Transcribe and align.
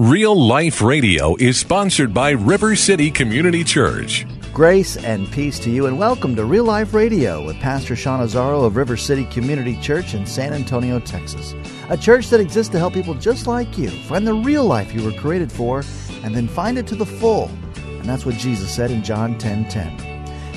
Real 0.00 0.34
Life 0.34 0.80
Radio 0.80 1.36
is 1.36 1.58
sponsored 1.58 2.14
by 2.14 2.30
River 2.30 2.74
City 2.74 3.10
Community 3.10 3.62
Church. 3.62 4.24
Grace 4.50 4.96
and 4.96 5.30
peace 5.30 5.58
to 5.58 5.68
you, 5.68 5.84
and 5.84 5.98
welcome 5.98 6.34
to 6.36 6.46
Real 6.46 6.64
Life 6.64 6.94
Radio 6.94 7.44
with 7.44 7.60
Pastor 7.60 7.94
Sean 7.94 8.26
Azzaro 8.26 8.64
of 8.64 8.76
River 8.76 8.96
City 8.96 9.26
Community 9.26 9.78
Church 9.82 10.14
in 10.14 10.24
San 10.24 10.54
Antonio, 10.54 11.00
Texas. 11.00 11.54
A 11.90 11.98
church 11.98 12.30
that 12.30 12.40
exists 12.40 12.72
to 12.72 12.78
help 12.78 12.94
people 12.94 13.12
just 13.12 13.46
like 13.46 13.76
you 13.76 13.90
find 13.90 14.26
the 14.26 14.32
real 14.32 14.64
life 14.64 14.94
you 14.94 15.04
were 15.04 15.12
created 15.12 15.52
for 15.52 15.84
and 16.22 16.34
then 16.34 16.48
find 16.48 16.78
it 16.78 16.86
to 16.86 16.94
the 16.94 17.04
full. 17.04 17.50
And 17.84 18.06
that's 18.06 18.24
what 18.24 18.36
Jesus 18.36 18.74
said 18.74 18.90
in 18.90 19.02
John 19.02 19.36
10 19.36 19.68
10. 19.68 20.00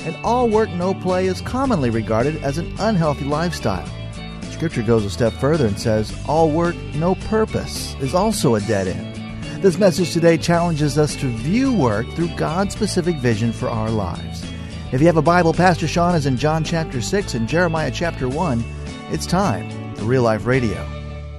And 0.06 0.16
all 0.24 0.48
work, 0.48 0.70
no 0.70 0.94
play 0.94 1.26
is 1.26 1.42
commonly 1.42 1.90
regarded 1.90 2.42
as 2.42 2.56
an 2.56 2.74
unhealthy 2.78 3.26
lifestyle. 3.26 3.86
Scripture 4.50 4.82
goes 4.82 5.04
a 5.04 5.10
step 5.10 5.34
further 5.34 5.66
and 5.66 5.78
says, 5.78 6.18
all 6.26 6.50
work, 6.50 6.76
no 6.94 7.14
purpose 7.26 7.94
is 7.96 8.14
also 8.14 8.54
a 8.54 8.60
dead 8.60 8.88
end. 8.88 9.23
This 9.64 9.78
message 9.78 10.12
today 10.12 10.36
challenges 10.36 10.98
us 10.98 11.16
to 11.16 11.26
view 11.26 11.72
work 11.72 12.06
through 12.10 12.28
God's 12.36 12.74
specific 12.74 13.16
vision 13.16 13.50
for 13.50 13.66
our 13.66 13.88
lives. 13.88 14.44
If 14.92 15.00
you 15.00 15.06
have 15.06 15.16
a 15.16 15.22
Bible, 15.22 15.54
Pastor 15.54 15.88
Sean 15.88 16.14
is 16.14 16.26
in 16.26 16.36
John 16.36 16.64
chapter 16.64 17.00
6 17.00 17.32
and 17.32 17.48
Jeremiah 17.48 17.90
chapter 17.90 18.28
1. 18.28 18.62
It's 19.08 19.24
time 19.24 19.94
for 19.96 20.04
Real 20.04 20.22
Life 20.22 20.44
Radio. 20.44 20.86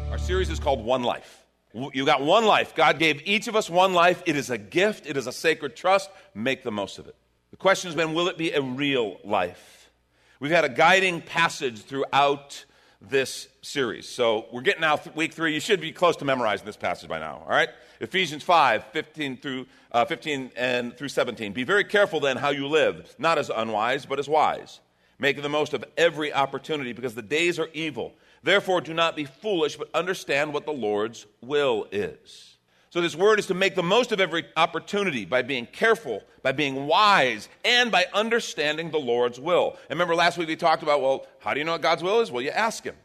Our 0.09 0.17
series 0.17 0.49
is 0.49 0.59
called 0.59 0.83
One 0.83 1.03
Life. 1.03 1.45
You 1.93 2.03
got 2.03 2.23
one 2.23 2.47
life. 2.47 2.73
God 2.73 2.97
gave 2.97 3.21
each 3.25 3.47
of 3.47 3.55
us 3.55 3.69
one 3.69 3.93
life. 3.93 4.23
It 4.25 4.35
is 4.35 4.49
a 4.49 4.57
gift, 4.57 5.05
it 5.05 5.17
is 5.17 5.27
a 5.27 5.31
sacred 5.31 5.75
trust. 5.75 6.09
Make 6.33 6.63
the 6.63 6.71
most 6.71 6.97
of 6.97 7.07
it. 7.07 7.15
The 7.51 7.57
question 7.57 7.89
has 7.89 7.95
been 7.95 8.15
will 8.15 8.27
it 8.27 8.39
be 8.39 8.49
a 8.53 8.61
real 8.63 9.19
life? 9.23 9.91
We've 10.39 10.49
had 10.49 10.65
a 10.65 10.69
guiding 10.69 11.21
passage 11.21 11.83
throughout 11.83 12.65
this 12.99 13.47
series. 13.65 14.07
So 14.07 14.45
we're 14.51 14.61
getting 14.61 14.81
now 14.81 14.99
week 15.15 15.33
three. 15.33 15.53
You 15.53 15.59
should 15.59 15.81
be 15.81 15.91
close 15.91 16.15
to 16.17 16.25
memorizing 16.25 16.65
this 16.65 16.77
passage 16.77 17.09
by 17.09 17.19
now, 17.19 17.41
all 17.43 17.49
right? 17.49 17.69
Ephesians 17.99 18.43
5, 18.43 18.85
15 18.91 19.37
through, 19.37 19.65
uh, 19.91 20.05
15 20.05 20.51
and 20.55 20.95
through 20.95 21.09
17. 21.09 21.51
Be 21.53 21.63
very 21.63 21.83
careful 21.83 22.19
then 22.19 22.37
how 22.37 22.49
you 22.49 22.67
live, 22.67 23.15
not 23.17 23.37
as 23.37 23.49
unwise, 23.49 24.05
but 24.05 24.19
as 24.19 24.29
wise, 24.29 24.81
making 25.17 25.43
the 25.43 25.49
most 25.49 25.73
of 25.73 25.83
every 25.97 26.31
opportunity 26.33 26.93
because 26.93 27.15
the 27.15 27.21
days 27.21 27.57
are 27.57 27.69
evil. 27.73 28.13
Therefore, 28.43 28.81
do 28.81 28.93
not 28.93 29.15
be 29.15 29.25
foolish, 29.25 29.75
but 29.75 29.89
understand 29.93 30.53
what 30.53 30.65
the 30.65 30.73
Lord's 30.73 31.25
will 31.41 31.87
is. 31.91 32.57
So, 32.91 33.01
this 33.01 33.15
word 33.15 33.39
is 33.39 33.47
to 33.47 33.53
make 33.53 33.75
the 33.75 33.83
most 33.83 34.11
of 34.11 34.21
every 34.21 34.45
opportunity 34.55 35.25
by 35.25 35.41
being 35.41 35.65
careful, 35.65 36.23
by 36.43 36.53
being 36.53 36.87
wise, 36.87 37.49
and 37.65 37.91
by 37.91 38.05
understanding 38.13 38.91
the 38.91 38.99
Lord's 38.99 39.39
will. 39.39 39.71
And 39.89 39.99
remember, 39.99 40.15
last 40.15 40.37
week 40.37 40.47
we 40.47 40.55
talked 40.55 40.83
about, 40.83 41.01
well, 41.01 41.25
how 41.39 41.53
do 41.53 41.59
you 41.59 41.65
know 41.65 41.73
what 41.73 41.81
God's 41.81 42.03
will 42.03 42.21
is? 42.21 42.31
Well, 42.31 42.43
you 42.43 42.51
ask 42.51 42.83
Him. 42.83 42.95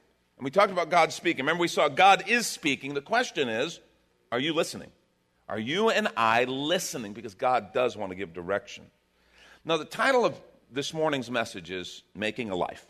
And 0.40 0.46
we 0.46 0.50
talked 0.50 0.72
about 0.72 0.88
God 0.88 1.12
speaking. 1.12 1.44
Remember, 1.44 1.60
we 1.60 1.68
saw 1.68 1.90
God 1.90 2.24
is 2.26 2.46
speaking. 2.46 2.94
The 2.94 3.02
question 3.02 3.50
is, 3.50 3.78
are 4.32 4.38
you 4.38 4.54
listening? 4.54 4.90
Are 5.50 5.58
you 5.58 5.90
and 5.90 6.08
I 6.16 6.44
listening? 6.44 7.12
Because 7.12 7.34
God 7.34 7.74
does 7.74 7.94
want 7.94 8.08
to 8.10 8.16
give 8.16 8.32
direction. 8.32 8.86
Now, 9.66 9.76
the 9.76 9.84
title 9.84 10.24
of 10.24 10.34
this 10.72 10.94
morning's 10.94 11.30
message 11.30 11.70
is 11.70 12.04
Making 12.14 12.48
a 12.48 12.56
Life. 12.56 12.86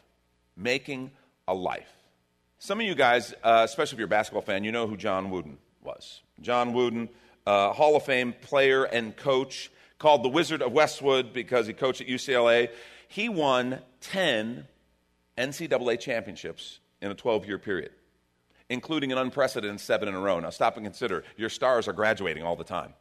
Making 0.56 1.10
a 1.49 1.53
Life. 1.53 1.91
Some 2.60 2.78
of 2.78 2.87
you 2.87 2.94
guys, 2.94 3.34
uh, 3.43 3.62
especially 3.65 3.97
if 3.97 3.99
you're 3.99 4.06
a 4.06 4.09
basketball 4.09 4.43
fan, 4.43 4.62
you 4.62 4.71
know 4.71 4.87
who 4.87 4.97
John 4.97 5.31
Wooden 5.31 5.59
was. 5.83 6.21
John 6.41 6.72
Wooden, 6.72 7.09
uh, 7.49 7.72
Hall 7.72 7.97
of 7.97 8.05
Fame 8.05 8.33
player 8.33 8.84
and 8.84 9.16
coach, 9.16 9.72
called 9.99 10.22
the 10.22 10.28
Wizard 10.28 10.62
of 10.62 10.71
Westwood 10.71 11.33
because 11.33 11.66
he 11.66 11.72
coached 11.72 12.00
at 12.00 12.06
UCLA. 12.06 12.69
He 13.09 13.28
won 13.28 13.81
10 14.03 14.69
NCAA 15.37 15.99
championships 15.99 16.78
in 17.00 17.11
a 17.11 17.15
12 17.15 17.47
year 17.47 17.59
period 17.59 17.93
including 18.71 19.11
an 19.11 19.19
unprecedented 19.19 19.81
seven 19.81 20.09
in 20.09 20.15
a 20.15 20.21
row. 20.21 20.41
Now, 20.41 20.50
stop 20.50 20.77
and 20.77 20.87
consider 20.87 21.25
your 21.37 21.50
stars 21.50 21.88
are 21.88 21.93
graduating 21.93 22.44
all 22.44 22.56
the 22.56 22.65
time. 22.65 22.94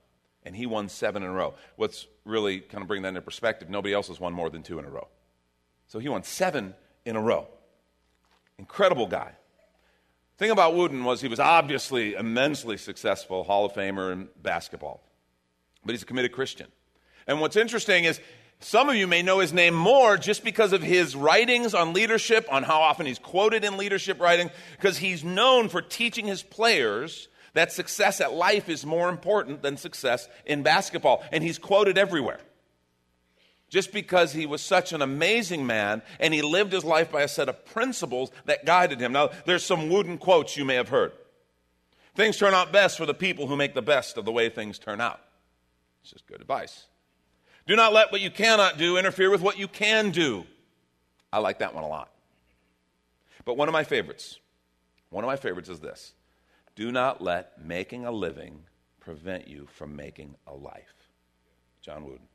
And 0.44 0.56
he 0.56 0.66
won 0.66 0.90
seven 0.90 1.22
in 1.22 1.30
a 1.30 1.32
row. 1.32 1.54
What's 1.76 2.08
really 2.26 2.60
kind 2.60 2.82
of 2.82 2.88
bring 2.88 3.04
that 3.04 3.10
into 3.10 3.22
perspective, 3.22 3.70
nobody 3.70 3.94
else 3.94 4.08
has 4.08 4.20
won 4.20 4.34
more 4.34 4.50
than 4.50 4.64
two 4.64 4.80
in 4.80 4.86
a 4.86 4.90
row. 4.90 5.08
So 5.88 6.00
he 6.00 6.10
won 6.10 6.24
seven 6.24 6.74
in 7.06 7.16
a 7.16 7.22
row. 7.22 7.48
Incredible 8.58 9.06
guy. 9.06 9.34
Thing 10.38 10.50
about 10.52 10.76
Wooden 10.76 11.04
was 11.04 11.22
he 11.22 11.28
was 11.28 11.40
obviously 11.40 12.16
immensely 12.16 12.78
successful 12.78 13.44
Hall 13.44 13.66
of 13.66 13.74
Famer 13.74 14.12
in 14.12 14.30
basketball, 14.42 15.04
but 15.86 15.92
he's 15.92 16.04
a 16.04 16.06
committed 16.06 16.32
Christian. 16.32 16.68
And 17.28 17.42
what's 17.42 17.58
interesting 17.58 18.06
is 18.06 18.22
some 18.60 18.90
of 18.90 18.96
you 18.96 19.08
may 19.08 19.22
know 19.22 19.40
his 19.40 19.54
name 19.54 19.74
more 19.74 20.18
just 20.18 20.44
because 20.44 20.74
of 20.74 20.82
his 20.82 21.16
writings 21.16 21.74
on 21.74 21.94
leadership, 21.94 22.46
on 22.52 22.64
how 22.64 22.82
often 22.82 23.06
he's 23.06 23.20
quoted 23.20 23.64
in 23.64 23.78
leadership 23.78 24.20
writing, 24.20 24.50
because 24.76 24.98
he's 24.98 25.24
known 25.24 25.70
for 25.70 25.82
teaching 25.82 26.26
his 26.26 26.44
players 26.44 27.30
that 27.54 27.72
success 27.72 28.22
at 28.22 28.34
life 28.34 28.70
is 28.70 28.86
more 28.86 29.10
important 29.10 29.62
than 29.62 29.78
success 29.78 30.28
in 30.46 30.62
basketball. 30.62 31.24
And 31.32 31.44
he's 31.44 31.58
quoted 31.58 31.98
everywhere. 31.98 32.40
Just 33.70 33.94
because 33.94 34.34
he 34.34 34.46
was 34.46 34.62
such 34.62 34.94
an 34.94 35.02
amazing 35.02 35.66
man 35.66 36.02
and 36.20 36.34
he 36.34 36.42
lived 36.42 36.74
his 36.74 36.84
life 36.84 37.12
by 37.12 37.22
a 37.22 37.28
set 37.28 37.50
of 37.50 37.66
principles 37.66 38.32
that 38.46 38.66
guided 38.66 39.00
him. 39.00 39.14
Now, 39.14 39.30
there's 39.46 39.64
some 39.64 39.90
Wooden 39.90 40.18
quotes 40.18 40.58
you 40.58 40.66
may 40.66 40.76
have 40.76 40.90
heard. 40.90 41.12
Things 42.16 42.38
turn 42.38 42.54
out 42.54 42.72
best 42.72 42.98
for 42.98 43.06
the 43.06 43.14
people 43.14 43.48
who 43.48 43.56
make 43.56 43.76
the 43.76 43.82
best 43.82 44.18
of 44.18 44.26
the 44.26 44.32
way 44.32 44.50
things 44.50 44.80
turn 44.80 45.00
out. 45.00 45.22
It's 46.02 46.12
just 46.12 46.28
good 46.28 46.42
advice. 46.42 46.86
Do 47.70 47.76
not 47.76 47.94
let 47.94 48.12
what 48.12 48.20
you 48.20 48.32
cannot 48.32 48.80
do 48.80 48.98
interfere 48.98 49.30
with 49.30 49.42
what 49.42 49.60
you 49.60 49.68
can 49.68 50.10
do. 50.10 50.44
I 51.32 51.38
like 51.38 51.60
that 51.60 51.76
one 51.76 51.84
a 51.84 51.88
lot. 51.88 52.10
But 53.46 53.58
one 53.58 53.68
of 53.68 53.74
my 53.74 53.84
favorites, 53.84 54.40
one 55.12 55.24
of 55.24 55.28
my 55.28 55.36
favorites 55.36 55.70
is 55.70 55.80
this 55.80 56.14
Do 56.74 56.92
not 56.92 57.22
let 57.22 57.64
making 57.64 58.08
a 58.08 58.12
living 58.12 58.64
prevent 59.00 59.48
you 59.48 59.68
from 59.72 59.96
making 59.96 60.34
a 60.48 60.54
life. 60.56 60.96
John 61.84 62.06
Wooden. 62.06 62.28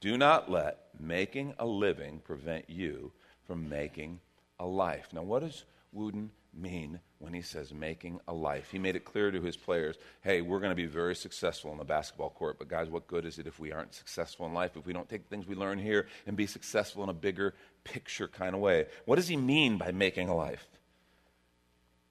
Do 0.00 0.16
not 0.16 0.48
let 0.52 0.78
making 1.00 1.54
a 1.58 1.66
living 1.66 2.20
prevent 2.20 2.70
you 2.70 3.10
from 3.44 3.68
making 3.68 4.20
a 4.60 4.66
life. 4.66 5.08
Now, 5.12 5.24
what 5.24 5.40
does 5.40 5.64
Wooden 5.92 6.30
mean 6.54 7.00
when 7.18 7.32
he 7.32 7.42
says 7.42 7.72
making 7.72 8.20
a 8.28 8.32
life. 8.32 8.70
He 8.70 8.78
made 8.78 8.96
it 8.96 9.04
clear 9.04 9.30
to 9.30 9.40
his 9.40 9.56
players 9.56 9.96
hey, 10.22 10.42
we're 10.42 10.60
going 10.60 10.70
to 10.70 10.76
be 10.76 10.86
very 10.86 11.14
successful 11.14 11.72
in 11.72 11.78
the 11.78 11.84
basketball 11.84 12.30
court, 12.30 12.58
but 12.58 12.68
guys, 12.68 12.88
what 12.88 13.06
good 13.06 13.24
is 13.24 13.38
it 13.38 13.46
if 13.46 13.58
we 13.58 13.72
aren't 13.72 13.94
successful 13.94 14.46
in 14.46 14.52
life, 14.54 14.76
if 14.76 14.86
we 14.86 14.92
don't 14.92 15.08
take 15.08 15.22
the 15.22 15.28
things 15.28 15.46
we 15.46 15.54
learn 15.54 15.78
here 15.78 16.06
and 16.26 16.36
be 16.36 16.46
successful 16.46 17.02
in 17.02 17.08
a 17.08 17.14
bigger 17.14 17.54
picture 17.84 18.28
kind 18.28 18.54
of 18.54 18.60
way? 18.60 18.86
What 19.04 19.16
does 19.16 19.28
he 19.28 19.36
mean 19.36 19.78
by 19.78 19.92
making 19.92 20.28
a 20.28 20.34
life? 20.34 20.66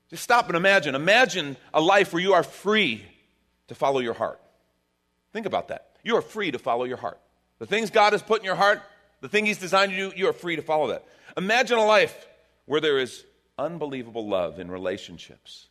Just 0.09 0.23
stop 0.23 0.47
and 0.47 0.55
imagine. 0.55 0.95
Imagine 0.95 1.57
a 1.73 1.81
life 1.81 2.13
where 2.13 2.21
you 2.21 2.33
are 2.33 2.43
free 2.43 3.05
to 3.67 3.75
follow 3.75 3.99
your 3.99 4.13
heart. 4.13 4.39
Think 5.33 5.45
about 5.45 5.69
that. 5.69 5.97
You 6.03 6.15
are 6.15 6.21
free 6.21 6.51
to 6.51 6.59
follow 6.59 6.85
your 6.85 6.97
heart. 6.97 7.19
The 7.59 7.65
things 7.65 7.89
God 7.89 8.13
has 8.13 8.21
put 8.21 8.39
in 8.39 8.45
your 8.45 8.55
heart, 8.55 8.81
the 9.21 9.29
thing 9.29 9.45
He's 9.45 9.57
designed 9.57 9.91
you 9.91 10.09
to 10.09 10.15
do, 10.15 10.17
you 10.17 10.29
are 10.29 10.33
free 10.33 10.55
to 10.55 10.61
follow 10.61 10.87
that. 10.87 11.05
Imagine 11.35 11.77
a 11.77 11.85
life 11.85 12.27
where 12.65 12.79
there 12.79 12.99
is 12.99 13.25
unbelievable 13.57 14.27
love 14.27 14.59
in 14.59 14.69
relationships 14.69 15.67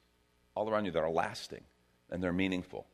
all 0.54 0.68
around 0.68 0.84
you 0.84 0.90
that 0.92 1.02
are 1.02 1.10
lasting 1.10 1.62
and 2.10 2.22
they're 2.22 2.32
meaningful. 2.32 2.86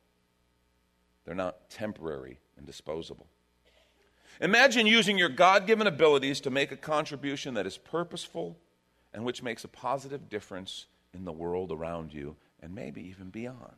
They're 1.25 1.35
not 1.35 1.71
temporary 1.71 2.39
and 2.57 2.67
disposable. 2.67 3.27
Imagine 4.41 4.87
using 4.87 5.19
your 5.19 5.29
God 5.29 5.67
given 5.67 5.87
abilities 5.87 6.41
to 6.41 6.51
make 6.51 6.73
a 6.73 6.77
contribution 6.77 7.55
that 7.55 7.67
is 7.67 7.77
purposeful 7.77 8.57
and 9.13 9.25
which 9.25 9.43
makes 9.43 9.65
a 9.65 9.69
positive 9.69 10.29
difference 10.29 10.87
in 11.13 11.25
the 11.25 11.33
world 11.33 11.73
around 11.73 12.15
you 12.15 12.37
and 12.63 12.75
maybe 12.75 13.03
even 13.03 13.29
beyond. 13.29 13.75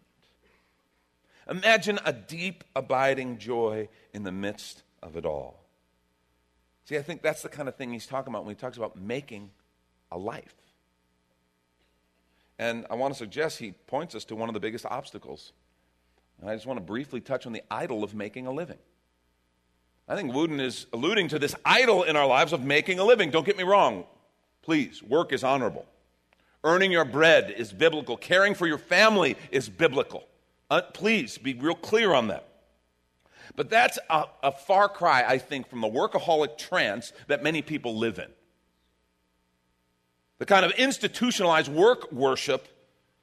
Imagine 1.48 1.98
a 2.04 2.12
deep, 2.12 2.62
abiding 2.76 3.38
joy 3.38 3.88
in 4.12 4.22
the 4.22 4.30
midst 4.30 4.82
of 5.02 5.16
it 5.16 5.26
all. 5.26 5.64
See, 6.84 6.96
I 6.96 7.02
think 7.02 7.22
that's 7.22 7.42
the 7.42 7.48
kind 7.48 7.68
of 7.68 7.76
thing 7.76 7.92
he's 7.92 8.06
talking 8.06 8.32
about 8.32 8.44
when 8.44 8.54
he 8.54 8.60
talks 8.60 8.76
about 8.76 8.96
making 8.96 9.50
a 10.10 10.18
life. 10.18 10.54
And 12.58 12.86
I 12.90 12.94
want 12.94 13.14
to 13.14 13.18
suggest 13.18 13.58
he 13.58 13.72
points 13.72 14.14
us 14.14 14.24
to 14.26 14.36
one 14.36 14.48
of 14.48 14.54
the 14.54 14.60
biggest 14.60 14.86
obstacles. 14.86 15.52
And 16.40 16.50
I 16.50 16.54
just 16.54 16.66
want 16.66 16.78
to 16.78 16.84
briefly 16.84 17.20
touch 17.20 17.46
on 17.46 17.52
the 17.52 17.62
idol 17.70 18.04
of 18.04 18.14
making 18.14 18.46
a 18.46 18.52
living. 18.52 18.78
I 20.08 20.16
think 20.16 20.34
Wooden 20.34 20.60
is 20.60 20.86
alluding 20.92 21.28
to 21.28 21.38
this 21.38 21.54
idol 21.64 22.02
in 22.02 22.16
our 22.16 22.26
lives 22.26 22.52
of 22.52 22.62
making 22.64 22.98
a 22.98 23.04
living. 23.04 23.30
Don't 23.30 23.46
get 23.46 23.56
me 23.56 23.62
wrong. 23.62 24.04
Please, 24.62 25.02
work 25.02 25.32
is 25.32 25.44
honorable. 25.44 25.86
Earning 26.64 26.92
your 26.92 27.04
bread 27.04 27.50
is 27.56 27.72
biblical. 27.72 28.16
Caring 28.16 28.54
for 28.54 28.66
your 28.66 28.78
family 28.78 29.36
is 29.50 29.68
biblical. 29.68 30.24
Uh, 30.70 30.82
please 30.94 31.38
be 31.38 31.54
real 31.54 31.74
clear 31.74 32.14
on 32.14 32.28
that. 32.28 32.48
But 33.56 33.68
that's 33.68 33.98
a, 34.08 34.24
a 34.42 34.52
far 34.52 34.88
cry, 34.88 35.24
I 35.26 35.38
think, 35.38 35.68
from 35.68 35.80
the 35.80 35.88
workaholic 35.88 36.58
trance 36.58 37.12
that 37.26 37.42
many 37.42 37.62
people 37.62 37.96
live 37.96 38.18
in. 38.18 38.28
The 40.42 40.46
kind 40.46 40.66
of 40.66 40.72
institutionalized 40.72 41.70
work 41.70 42.10
worship 42.10 42.66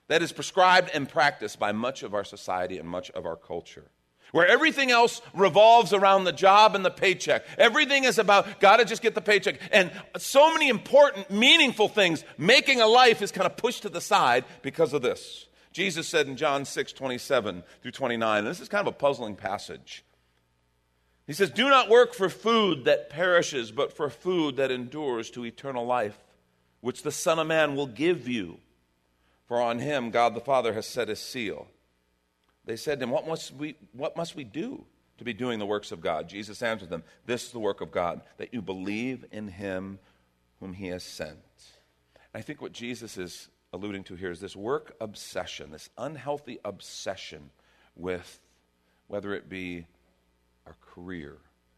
that 0.08 0.22
is 0.22 0.32
prescribed 0.32 0.90
and 0.94 1.10
practiced 1.10 1.60
by 1.60 1.74
much 1.74 2.02
of 2.02 2.14
our 2.14 2.24
society 2.24 2.78
and 2.78 2.88
much 2.88 3.12
of 3.12 3.26
our 3.26 3.36
culture. 3.36 3.92
Where 4.32 4.48
everything 4.48 4.90
else 4.90 5.22
revolves 5.34 5.92
around 5.92 6.24
the 6.24 6.32
job 6.32 6.76
and 6.76 6.86
the 6.86 6.90
paycheck. 6.90 7.44
Everything 7.58 8.06
is 8.06 8.20
about, 8.20 8.62
gotta 8.62 8.86
just 8.86 9.02
get 9.02 9.16
the 9.16 9.22
paycheck. 9.22 9.60
And 9.74 9.92
so 10.18 10.54
many 10.54 10.70
important, 10.70 11.30
meaningful 11.30 11.90
things, 11.90 12.24
making 12.38 12.80
a 12.80 12.88
life 12.88 13.22
is 13.22 13.34
kind 13.34 13.46
of 13.46 13.58
pushed 13.58 13.82
to 13.82 13.90
the 13.90 14.00
side 14.00 14.46
because 14.62 14.94
of 14.94 15.02
this. 15.02 15.48
Jesus 15.74 16.08
said 16.08 16.26
in 16.26 16.38
John 16.38 16.64
6, 16.64 16.94
27 16.94 17.64
through 17.82 17.92
29, 17.92 18.38
and 18.38 18.48
this 18.48 18.62
is 18.62 18.70
kind 18.70 18.88
of 18.88 18.94
a 18.94 18.98
puzzling 18.98 19.36
passage. 19.36 20.06
He 21.28 21.34
says, 21.34 21.50
Do 21.50 21.68
not 21.68 21.90
work 21.90 22.14
for 22.14 22.30
food 22.30 22.86
that 22.86 23.10
perishes, 23.10 23.72
but 23.72 23.92
for 23.92 24.10
food 24.10 24.56
that 24.56 24.72
endures 24.72 25.30
to 25.32 25.46
eternal 25.46 25.86
life, 25.86 26.18
which 26.82 27.04
the 27.04 27.12
Son 27.12 27.40
of 27.40 27.48
Man 27.48 27.76
will 27.76 27.88
give 27.88 28.28
you. 28.28 28.60
For 29.48 29.62
on 29.62 29.80
him 29.80 30.12
God 30.12 30.36
the 30.36 30.40
Father 30.40 30.74
has 30.74 30.86
set 30.86 31.08
his 31.08 31.20
seal. 31.20 31.68
They 32.66 32.76
said 32.76 33.00
to 33.00 33.04
him, 33.04 33.12
What 33.12 33.28
must 33.28 33.54
we, 33.56 33.76
what 33.94 34.16
must 34.16 34.36
we 34.36 34.44
do 34.44 34.86
to 35.18 35.24
be 35.24 35.34
doing 35.34 35.60
the 35.60 35.66
works 35.66 35.92
of 35.92 36.02
God? 36.02 36.30
Jesus 36.30 36.62
answered 36.62 36.90
them, 36.90 37.04
This 37.26 37.46
is 37.46 37.52
the 37.52 37.60
work 37.60 37.82
of 37.82 37.92
God, 37.92 38.22
that 38.38 38.54
you 38.54 38.62
believe 38.62 39.26
in 39.32 39.48
him 39.48 40.00
whom 40.60 40.74
he 40.74 40.88
has 40.88 41.04
sent. 41.04 41.38
I 42.34 42.42
think 42.42 42.62
what 42.62 42.74
Jesus 42.74 43.18
is 43.18 43.50
alluding 43.74 44.04
to 44.06 44.16
here 44.16 44.32
is 44.32 44.40
this 44.40 44.56
work 44.56 44.96
obsession, 45.02 45.72
this 45.72 45.90
unhealthy 45.98 46.60
obsession 46.64 47.50
with 47.96 48.40
whether 49.08 49.34
it 49.34 49.50
be 49.50 49.86
our 50.68 50.76
career 50.94 51.38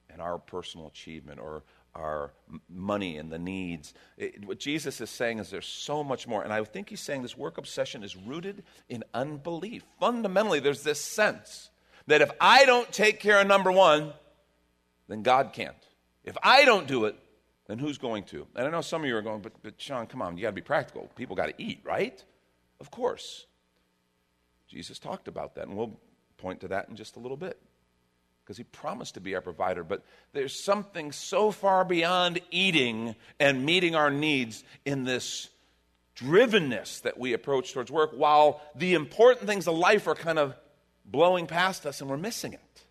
and 0.09 0.21
our 0.21 0.37
personal 0.37 0.87
achievement 0.87 1.39
or 1.39 1.63
our 1.95 2.31
money 2.69 3.17
and 3.17 3.31
the 3.31 3.39
needs. 3.39 3.93
It, 4.17 4.45
what 4.45 4.59
Jesus 4.59 5.01
is 5.01 5.09
saying 5.09 5.39
is 5.39 5.49
there's 5.49 5.67
so 5.67 6.03
much 6.03 6.27
more. 6.27 6.43
And 6.43 6.53
I 6.53 6.63
think 6.63 6.89
he's 6.89 7.01
saying 7.01 7.21
this 7.21 7.37
work 7.37 7.57
obsession 7.57 8.03
is 8.03 8.15
rooted 8.15 8.63
in 8.89 9.03
unbelief. 9.13 9.83
Fundamentally, 9.99 10.59
there's 10.59 10.83
this 10.83 11.01
sense 11.01 11.69
that 12.07 12.21
if 12.21 12.31
I 12.39 12.65
don't 12.65 12.91
take 12.91 13.19
care 13.19 13.39
of 13.39 13.47
number 13.47 13.71
one, 13.71 14.13
then 15.07 15.23
God 15.23 15.51
can't. 15.53 15.75
If 16.23 16.37
I 16.43 16.65
don't 16.65 16.87
do 16.87 17.05
it, 17.05 17.15
then 17.67 17.79
who's 17.79 17.97
going 17.97 18.23
to? 18.25 18.47
And 18.55 18.67
I 18.67 18.69
know 18.69 18.81
some 18.81 19.01
of 19.01 19.07
you 19.07 19.15
are 19.15 19.21
going, 19.21 19.41
but, 19.41 19.53
but 19.61 19.79
Sean, 19.79 20.07
come 20.07 20.21
on, 20.21 20.37
you 20.37 20.43
got 20.43 20.49
to 20.49 20.55
be 20.55 20.61
practical. 20.61 21.09
People 21.15 21.35
got 21.35 21.47
to 21.47 21.53
eat, 21.57 21.81
right? 21.83 22.23
Of 22.79 22.91
course. 22.91 23.45
Jesus 24.67 24.99
talked 24.99 25.27
about 25.27 25.55
that, 25.55 25.67
and 25.67 25.75
we'll 25.75 25.99
point 26.37 26.61
to 26.61 26.69
that 26.69 26.89
in 26.89 26.95
just 26.95 27.17
a 27.17 27.19
little 27.19 27.37
bit 27.37 27.59
because 28.51 28.57
he 28.57 28.63
promised 28.65 29.13
to 29.13 29.21
be 29.21 29.33
our 29.33 29.39
provider. 29.39 29.81
But 29.81 30.03
there's 30.33 30.61
something 30.61 31.13
so 31.13 31.51
far 31.51 31.85
beyond 31.85 32.41
eating 32.51 33.15
and 33.39 33.65
meeting 33.65 33.95
our 33.95 34.11
needs 34.11 34.65
in 34.83 35.05
this 35.05 35.47
drivenness 36.17 37.01
that 37.03 37.17
we 37.17 37.31
approach 37.31 37.71
towards 37.71 37.89
work, 37.89 38.11
while 38.11 38.61
the 38.75 38.93
important 38.93 39.47
things 39.47 39.69
of 39.69 39.75
life 39.75 40.05
are 40.05 40.15
kind 40.15 40.37
of 40.37 40.53
blowing 41.05 41.47
past 41.47 41.85
us 41.85 42.01
and 42.01 42.09
we're 42.09 42.17
missing 42.17 42.51
it. 42.51 42.83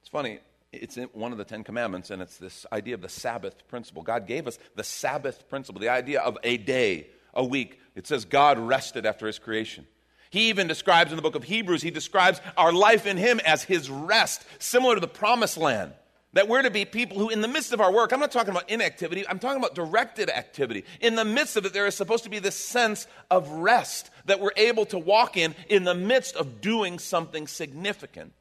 It's 0.00 0.08
funny. 0.08 0.40
It's 0.72 0.98
one 1.12 1.30
of 1.30 1.38
the 1.38 1.44
Ten 1.44 1.62
Commandments, 1.62 2.10
and 2.10 2.20
it's 2.20 2.38
this 2.38 2.66
idea 2.72 2.96
of 2.96 3.00
the 3.00 3.08
Sabbath 3.08 3.68
principle. 3.68 4.02
God 4.02 4.26
gave 4.26 4.48
us 4.48 4.58
the 4.74 4.82
Sabbath 4.82 5.48
principle, 5.48 5.80
the 5.80 5.88
idea 5.88 6.20
of 6.20 6.36
a 6.42 6.56
day, 6.56 7.06
a 7.32 7.44
week. 7.44 7.78
It 7.94 8.08
says 8.08 8.24
God 8.24 8.58
rested 8.58 9.06
after 9.06 9.28
his 9.28 9.38
creation. 9.38 9.86
He 10.30 10.48
even 10.48 10.68
describes 10.68 11.10
in 11.10 11.16
the 11.16 11.22
book 11.22 11.34
of 11.34 11.44
Hebrews, 11.44 11.82
he 11.82 11.90
describes 11.90 12.40
our 12.56 12.72
life 12.72 13.04
in 13.04 13.16
him 13.16 13.40
as 13.44 13.64
his 13.64 13.90
rest, 13.90 14.44
similar 14.60 14.94
to 14.94 15.00
the 15.00 15.08
promised 15.08 15.56
land. 15.56 15.92
That 16.32 16.46
we're 16.46 16.62
to 16.62 16.70
be 16.70 16.84
people 16.84 17.18
who, 17.18 17.28
in 17.28 17.40
the 17.40 17.48
midst 17.48 17.72
of 17.72 17.80
our 17.80 17.92
work, 17.92 18.12
I'm 18.12 18.20
not 18.20 18.30
talking 18.30 18.52
about 18.52 18.70
inactivity, 18.70 19.26
I'm 19.26 19.40
talking 19.40 19.58
about 19.58 19.74
directed 19.74 20.30
activity. 20.30 20.84
In 21.00 21.16
the 21.16 21.24
midst 21.24 21.56
of 21.56 21.66
it, 21.66 21.72
there 21.72 21.88
is 21.88 21.96
supposed 21.96 22.22
to 22.22 22.30
be 22.30 22.38
this 22.38 22.54
sense 22.54 23.08
of 23.32 23.48
rest 23.50 24.10
that 24.26 24.38
we're 24.38 24.52
able 24.56 24.86
to 24.86 24.98
walk 24.98 25.36
in 25.36 25.56
in 25.68 25.82
the 25.82 25.94
midst 25.94 26.36
of 26.36 26.60
doing 26.60 27.00
something 27.00 27.48
significant 27.48 28.32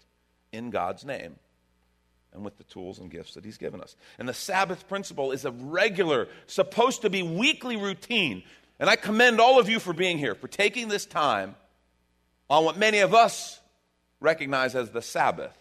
in 0.52 0.70
God's 0.70 1.04
name 1.04 1.38
and 2.32 2.46
with 2.46 2.58
the 2.60 2.64
tools 2.66 3.00
and 3.00 3.10
gifts 3.10 3.34
that 3.34 3.44
He's 3.44 3.58
given 3.58 3.82
us. 3.82 3.96
And 4.20 4.30
the 4.30 4.36
Sabbath 4.36 4.88
principle 4.88 5.32
is 5.32 5.46
a 5.46 5.52
regular, 5.52 6.28
supposed 6.46 7.02
to 7.02 7.10
be 7.10 7.24
weekly 7.24 7.76
routine. 7.76 8.44
And 8.80 8.88
I 8.88 8.96
commend 8.96 9.42
all 9.42 9.60
of 9.60 9.68
you 9.68 9.80
for 9.80 9.94
being 9.94 10.20
here, 10.20 10.36
for 10.36 10.48
taking 10.48 10.90
this 10.90 11.08
time 11.08 11.56
on 12.50 12.66
what 12.66 12.78
many 12.78 13.00
of 13.00 13.14
us 13.14 13.60
recognize 14.20 14.76
as 14.76 14.90
the 14.90 15.02
Sabbath. 15.02 15.56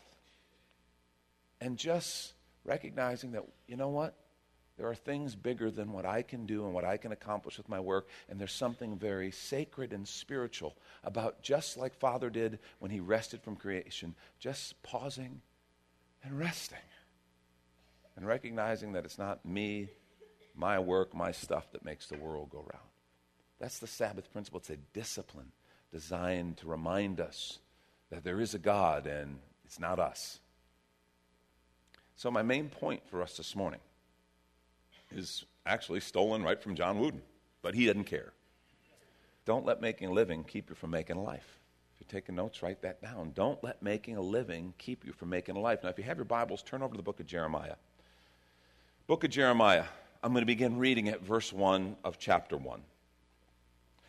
And 1.61 1.76
just 1.76 2.32
recognizing 2.64 3.32
that, 3.32 3.44
you 3.67 3.76
know 3.76 3.88
what? 3.88 4.14
There 4.76 4.88
are 4.88 4.94
things 4.94 5.35
bigger 5.35 5.73
than 5.73 5.93
what 5.93 6.06
I 6.06 6.23
can 6.23 6.46
do 6.46 6.64
and 6.64 6.73
what 6.73 6.85
I 6.85 6.99
can 6.99 7.11
accomplish 7.11 7.58
with 7.58 7.69
my 7.69 7.81
work, 7.81 8.08
and 8.29 8.38
there's 8.38 8.52
something 8.52 8.96
very 8.96 9.32
sacred 9.32 9.93
and 9.93 10.06
spiritual 10.06 10.76
about 11.02 11.43
just 11.43 11.76
like 11.76 11.99
Father 11.99 12.31
did 12.31 12.61
when 12.79 12.93
he 12.93 13.00
rested 13.00 13.43
from 13.43 13.56
creation, 13.56 14.14
just 14.38 14.81
pausing 14.84 15.41
and 16.23 16.38
resting 16.38 16.79
and 18.14 18.25
recognizing 18.25 18.93
that 18.93 19.05
it's 19.05 19.19
not 19.19 19.44
me, 19.44 19.88
my 20.55 20.79
work, 20.79 21.12
my 21.12 21.32
stuff 21.32 21.73
that 21.73 21.84
makes 21.84 22.06
the 22.06 22.17
world 22.17 22.50
go 22.50 22.58
round. 22.58 22.88
That's 23.58 23.81
the 23.81 23.88
Sabbath 23.88 24.32
principle. 24.32 24.61
It's 24.61 24.70
a 24.70 24.76
discipline 24.76 25.50
designed 25.93 26.56
to 26.58 26.69
remind 26.69 27.20
us 27.20 27.58
that 28.11 28.25
there 28.25 28.40
is 28.40 28.55
a 28.55 28.58
God 28.58 29.06
and 29.06 29.38
it's 29.64 29.81
not 29.81 29.99
us. 29.99 30.40
So, 32.17 32.31
my 32.31 32.43
main 32.43 32.69
point 32.69 33.02
for 33.08 33.23
us 33.23 33.37
this 33.37 33.55
morning 33.55 33.81
is 35.14 35.44
actually 35.64 36.00
stolen 36.00 36.43
right 36.43 36.61
from 36.61 36.75
John 36.75 36.99
Wooden, 36.99 37.23
but 37.62 37.75
he 37.75 37.87
doesn't 37.87 38.05
care. 38.05 38.32
Don't 39.44 39.64
let 39.64 39.81
making 39.81 40.08
a 40.08 40.12
living 40.12 40.44
keep 40.44 40.69
you 40.69 40.75
from 40.75 40.90
making 40.90 41.17
a 41.17 41.23
life. 41.23 41.58
If 41.94 42.00
you're 42.00 42.20
taking 42.20 42.34
notes, 42.34 42.62
write 42.62 42.82
that 42.82 43.00
down. 43.00 43.32
Don't 43.34 43.62
let 43.64 43.82
making 43.82 44.17
a 44.17 44.20
living 44.20 44.75
keep 44.79 45.05
you 45.05 45.12
from 45.12 45.31
making 45.31 45.56
a 45.56 45.61
life. 45.61 45.82
Now, 45.82 45.91
if 45.91 45.99
you 45.99 46.05
have 46.05 46.19
your 46.19 46.25
Bibles, 46.25 46.62
turn 46.62 46.82
over 46.82 46.93
to 46.93 46.96
the 46.96 47.02
book 47.02 47.20
of 47.20 47.26
Jeremiah. 47.26 47.76
Book 49.06 49.25
of 49.25 49.31
Jeremiah. 49.31 49.84
I'm 50.23 50.32
going 50.32 50.43
to 50.43 50.46
begin 50.46 50.79
reading 50.79 51.08
at 51.08 51.23
verse 51.23 51.52
1 51.52 51.96
of 52.05 52.19
chapter 52.19 52.56
1. 52.56 52.82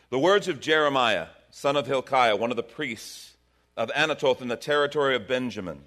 The 0.09 0.19
words 0.19 0.47
of 0.47 0.59
Jeremiah 0.59 1.27
son 1.51 1.75
of 1.75 1.87
Hilkiah, 1.87 2.35
one 2.35 2.51
of 2.51 2.57
the 2.57 2.63
priests 2.63 3.37
of 3.75 3.89
Anathoth 3.91 4.41
in 4.41 4.47
the 4.47 4.55
territory 4.55 5.15
of 5.15 5.27
Benjamin. 5.27 5.83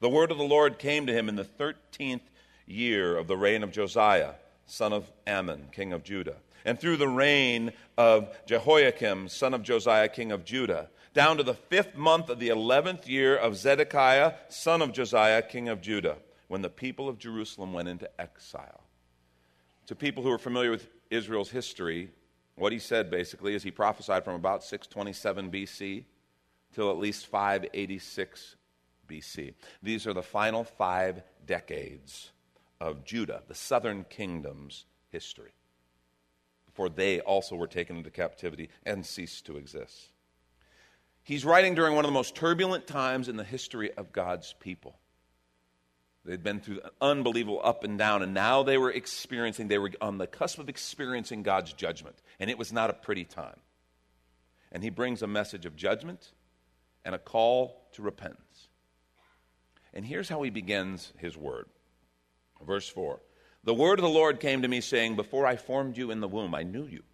The 0.00 0.08
word 0.08 0.30
of 0.30 0.38
the 0.38 0.44
Lord 0.44 0.78
came 0.78 1.06
to 1.06 1.12
him 1.12 1.28
in 1.28 1.36
the 1.36 1.44
thirteenth 1.44 2.28
year 2.66 3.16
of 3.16 3.26
the 3.26 3.36
reign 3.36 3.62
of 3.62 3.72
Josiah, 3.72 4.32
son 4.66 4.92
of 4.92 5.10
Amon, 5.26 5.68
king 5.72 5.92
of 5.92 6.02
Judah, 6.02 6.36
and 6.64 6.78
through 6.78 6.96
the 6.96 7.08
reign 7.08 7.72
of 7.96 8.28
Jehoiakim, 8.46 9.28
son 9.28 9.54
of 9.54 9.62
Josiah, 9.62 10.08
king 10.08 10.32
of 10.32 10.44
Judah, 10.44 10.90
down 11.14 11.38
to 11.38 11.42
the 11.42 11.54
fifth 11.54 11.96
month 11.96 12.28
of 12.28 12.38
the 12.40 12.48
eleventh 12.48 13.08
year 13.08 13.36
of 13.36 13.56
Zedekiah, 13.56 14.34
son 14.48 14.82
of 14.82 14.92
Josiah, 14.92 15.40
king 15.40 15.68
of 15.68 15.80
Judah, 15.80 16.16
when 16.48 16.62
the 16.62 16.68
people 16.68 17.08
of 17.08 17.18
Jerusalem 17.18 17.72
went 17.72 17.88
into 17.88 18.10
exile. 18.20 18.82
To 19.86 19.94
people 19.94 20.22
who 20.22 20.32
are 20.32 20.38
familiar 20.38 20.70
with 20.70 20.88
Israel's 21.10 21.50
history, 21.50 22.10
what 22.56 22.72
he 22.72 22.78
said 22.78 23.10
basically 23.10 23.54
is 23.54 23.62
he 23.62 23.70
prophesied 23.70 24.24
from 24.24 24.34
about 24.34 24.64
627 24.64 25.50
BC 25.50 26.04
till 26.74 26.90
at 26.90 26.98
least 26.98 27.26
586 27.26 28.56
BC. 29.08 29.54
These 29.82 30.06
are 30.06 30.12
the 30.12 30.22
final 30.22 30.64
five 30.64 31.22
decades 31.46 32.32
of 32.80 33.04
Judah, 33.04 33.42
the 33.46 33.54
southern 33.54 34.04
kingdom's 34.04 34.84
history, 35.10 35.52
before 36.66 36.88
they 36.88 37.20
also 37.20 37.56
were 37.56 37.66
taken 37.66 37.96
into 37.96 38.10
captivity 38.10 38.68
and 38.84 39.04
ceased 39.04 39.46
to 39.46 39.56
exist. 39.56 40.12
He's 41.22 41.44
writing 41.44 41.74
during 41.74 41.94
one 41.94 42.04
of 42.04 42.08
the 42.08 42.14
most 42.14 42.34
turbulent 42.34 42.86
times 42.86 43.28
in 43.28 43.36
the 43.36 43.44
history 43.44 43.92
of 43.94 44.12
God's 44.12 44.54
people. 44.60 44.98
They'd 46.26 46.42
been 46.42 46.58
through 46.58 46.80
unbelievable 47.00 47.60
up 47.62 47.84
and 47.84 47.96
down, 47.96 48.22
and 48.22 48.34
now 48.34 48.64
they 48.64 48.76
were 48.76 48.90
experiencing, 48.90 49.68
they 49.68 49.78
were 49.78 49.92
on 50.00 50.18
the 50.18 50.26
cusp 50.26 50.58
of 50.58 50.68
experiencing 50.68 51.44
God's 51.44 51.72
judgment. 51.72 52.16
And 52.40 52.50
it 52.50 52.58
was 52.58 52.72
not 52.72 52.90
a 52.90 52.94
pretty 52.94 53.24
time. 53.24 53.60
And 54.72 54.82
he 54.82 54.90
brings 54.90 55.22
a 55.22 55.28
message 55.28 55.66
of 55.66 55.76
judgment 55.76 56.32
and 57.04 57.14
a 57.14 57.18
call 57.18 57.86
to 57.92 58.02
repentance. 58.02 58.68
And 59.94 60.04
here's 60.04 60.28
how 60.28 60.42
he 60.42 60.50
begins 60.50 61.12
his 61.16 61.36
word. 61.36 61.66
Verse 62.60 62.88
4 62.88 63.20
The 63.62 63.74
word 63.74 64.00
of 64.00 64.02
the 64.02 64.08
Lord 64.08 64.40
came 64.40 64.62
to 64.62 64.68
me, 64.68 64.80
saying, 64.80 65.14
Before 65.14 65.46
I 65.46 65.54
formed 65.54 65.96
you 65.96 66.10
in 66.10 66.20
the 66.20 66.28
womb, 66.28 66.56
I 66.56 66.64
knew 66.64 66.86
you. 66.86 67.04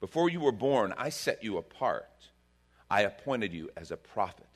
Before 0.00 0.28
you 0.28 0.40
were 0.40 0.52
born, 0.52 0.92
I 0.98 1.10
set 1.10 1.44
you 1.44 1.56
apart. 1.56 2.10
I 2.90 3.02
appointed 3.02 3.52
you 3.52 3.70
as 3.76 3.92
a 3.92 3.96
prophet 3.96 4.48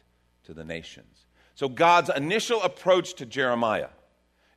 to 0.44 0.52
the 0.52 0.64
nations. 0.64 1.27
So 1.58 1.68
God's 1.68 2.08
initial 2.08 2.62
approach 2.62 3.14
to 3.14 3.26
Jeremiah 3.26 3.88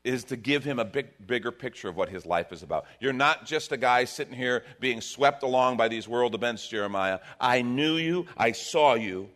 is 0.03 0.23
to 0.25 0.37
give 0.37 0.63
him 0.63 0.77
a 0.77 0.85
big, 0.85 1.07
bigger 1.25 1.51
picture 1.51 1.89
of 1.89 1.97
what 1.97 2.09
his 2.09 2.27
life 2.27 2.51
is 2.51 2.61
about. 2.61 2.85
You're 2.99 3.11
not 3.11 3.47
just 3.47 3.71
a 3.71 3.77
guy 3.77 4.05
sitting 4.05 4.35
here 4.35 4.63
being 4.79 5.01
swept 5.01 5.41
along 5.41 5.77
by 5.77 5.87
these 5.87 6.07
world 6.07 6.35
events, 6.35 6.67
Jeremiah. 6.67 7.17
I 7.39 7.63
knew 7.63 7.95
you, 7.95 8.27
I 8.37 8.51
saw 8.51 8.93
you, 8.93 9.29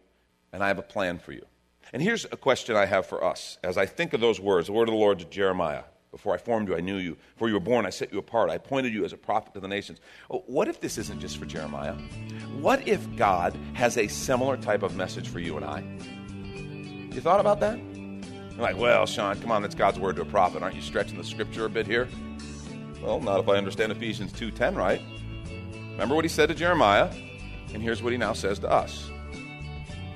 and 0.54 0.64
I 0.64 0.68
have 0.68 0.78
a 0.78 0.84
plan 0.84 1.18
for 1.18 1.32
you. 1.32 1.44
And 1.92 2.04
here's 2.04 2.26
a 2.26 2.38
question 2.38 2.76
I 2.76 2.86
have 2.86 3.08
for 3.08 3.24
us 3.24 3.58
as 3.64 3.80
I 3.80 3.88
think 3.88 4.14
of 4.14 4.22
those 4.22 4.40
words, 4.40 4.68
the 4.68 4.74
word 4.74 4.88
of 4.88 4.94
the 4.94 5.00
Lord 5.00 5.18
to 5.18 5.26
Jeremiah. 5.26 5.86
Before 6.12 6.36
I 6.36 6.38
formed 6.38 6.68
you, 6.68 6.76
I 6.76 6.82
knew 6.82 6.98
you. 6.98 7.18
Before 7.34 7.48
you 7.48 7.56
were 7.56 7.60
born, 7.60 7.88
I 7.88 7.90
set 7.90 8.14
you 8.14 8.20
apart. 8.20 8.52
I 8.52 8.56
appointed 8.56 8.94
you 8.94 9.06
as 9.06 9.12
a 9.12 9.18
prophet 9.18 9.56
to 9.56 9.60
the 9.60 9.68
nations. 9.68 10.02
Oh, 10.30 10.44
what 10.46 10.68
if 10.68 10.80
this 10.80 11.00
isn't 11.00 11.20
just 11.20 11.38
for 11.38 11.48
Jeremiah? 11.48 11.96
What 12.62 12.88
if 12.88 13.16
God 13.16 13.58
has 13.74 13.98
a 13.98 14.08
similar 14.08 14.56
type 14.56 14.84
of 14.84 14.96
message 14.96 15.30
for 15.30 15.40
you 15.40 15.58
and 15.58 15.66
I? 15.66 16.25
You 17.16 17.22
thought 17.22 17.40
about 17.40 17.62
that? 17.62 17.80
You're 17.80 18.62
like, 18.62 18.78
well, 18.78 19.06
Sean, 19.06 19.40
come 19.40 19.50
on, 19.50 19.62
that's 19.62 19.74
God's 19.74 19.98
word 19.98 20.18
to 20.18 20.24
a 20.24 20.26
prophet. 20.26 20.62
Aren't 20.62 20.76
you 20.76 20.82
stretching 20.82 21.18
the 21.18 21.24
scripture 21.24 21.64
a 21.64 21.70
bit 21.70 21.88
here? 21.88 22.10
Well, 23.02 23.22
not 23.22 23.40
if 23.40 23.48
I 23.48 23.54
understand 23.54 23.94
Ephesians 23.94 24.34
2:10 24.34 24.76
right. 24.76 25.02
Remember 25.92 26.14
what 26.14 26.26
he 26.26 26.30
said 26.30 26.50
to 26.50 26.56
Jeremiah, 26.56 27.10
and 27.74 27.82
here's 27.82 28.04
what 28.04 28.12
he 28.12 28.18
now 28.18 28.34
says 28.34 28.60
to 28.60 28.70
us. 28.70 29.10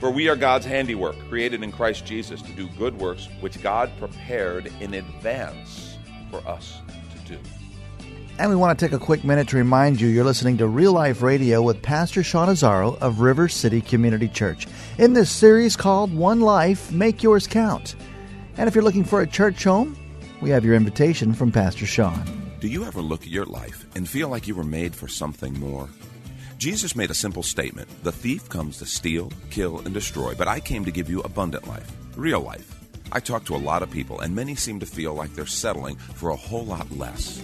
For 0.02 0.12
we 0.12 0.28
are 0.28 0.36
God's 0.36 0.66
handiwork, 0.66 1.16
created 1.30 1.64
in 1.64 1.72
Christ 1.72 2.06
Jesus 2.06 2.42
to 2.42 2.52
do 2.52 2.68
good 2.78 2.98
works 3.00 3.30
which 3.40 3.62
God 3.62 3.92
prepared 3.98 4.70
in 4.82 4.96
advance 4.96 5.98
for 6.30 6.46
us 6.46 6.82
to 7.16 7.34
do. 7.34 7.40
And 8.40 8.50
we 8.50 8.56
want 8.56 8.80
to 8.80 8.86
take 8.86 8.94
a 8.94 9.04
quick 9.04 9.26
minute 9.26 9.50
to 9.50 9.58
remind 9.58 10.00
you 10.00 10.08
you're 10.08 10.24
listening 10.24 10.60
to 10.60 10.68
Real 10.68 10.94
Life 10.94 11.22
Radio 11.22 11.62
with 11.62 11.82
Pastor 11.82 12.24
Sean 12.24 12.48
Azzaro 12.48 12.98
of 13.00 13.20
River 13.20 13.50
City 13.50 13.82
Community 13.82 14.30
Church 14.30 14.66
in 14.98 15.12
this 15.12 15.30
series 15.30 15.76
called 15.76 16.14
One 16.14 16.40
Life 16.40 16.90
Make 16.90 17.22
Yours 17.22 17.48
Count. 17.48 17.98
And 18.56 18.70
if 18.70 18.76
you're 18.76 18.84
looking 18.84 19.04
for 19.04 19.20
a 19.20 19.28
church 19.28 19.66
home, 19.66 19.98
we 20.40 20.52
have 20.52 20.64
your 20.64 20.76
invitation 20.76 21.34
from 21.34 21.52
Pastor 21.52 21.86
Sean. 21.86 22.24
Do 22.62 22.70
you 22.70 22.86
ever 22.86 23.02
look 23.02 23.24
at 23.24 23.28
your 23.28 23.44
life 23.44 23.86
and 23.96 24.08
feel 24.08 24.30
like 24.30 24.48
you 24.48 24.56
were 24.56 24.64
made 24.64 24.96
for 24.96 25.10
something 25.10 25.60
more? 25.60 25.90
Jesus 26.58 26.96
made 26.96 27.12
a 27.12 27.16
simple 27.16 27.44
statement 27.44 27.90
The 28.04 28.14
thief 28.14 28.48
comes 28.48 28.78
to 28.78 28.86
steal, 28.86 29.34
kill, 29.50 29.80
and 29.80 29.94
destroy, 29.94 30.34
but 30.34 30.48
I 30.48 30.62
came 30.62 30.86
to 30.86 30.92
give 30.92 31.10
you 31.10 31.20
abundant 31.24 31.68
life, 31.68 31.92
real 32.16 32.40
life. 32.40 32.80
I 33.12 33.20
talk 33.20 33.44
to 33.46 33.56
a 33.56 33.58
lot 33.58 33.84
of 33.84 33.92
people, 33.92 34.22
and 34.22 34.34
many 34.34 34.56
seem 34.56 34.80
to 34.80 34.86
feel 34.86 35.14
like 35.14 35.36
they're 35.36 35.46
settling 35.46 35.98
for 35.98 36.30
a 36.30 36.38
whole 36.38 36.64
lot 36.64 36.90
less. 36.90 37.44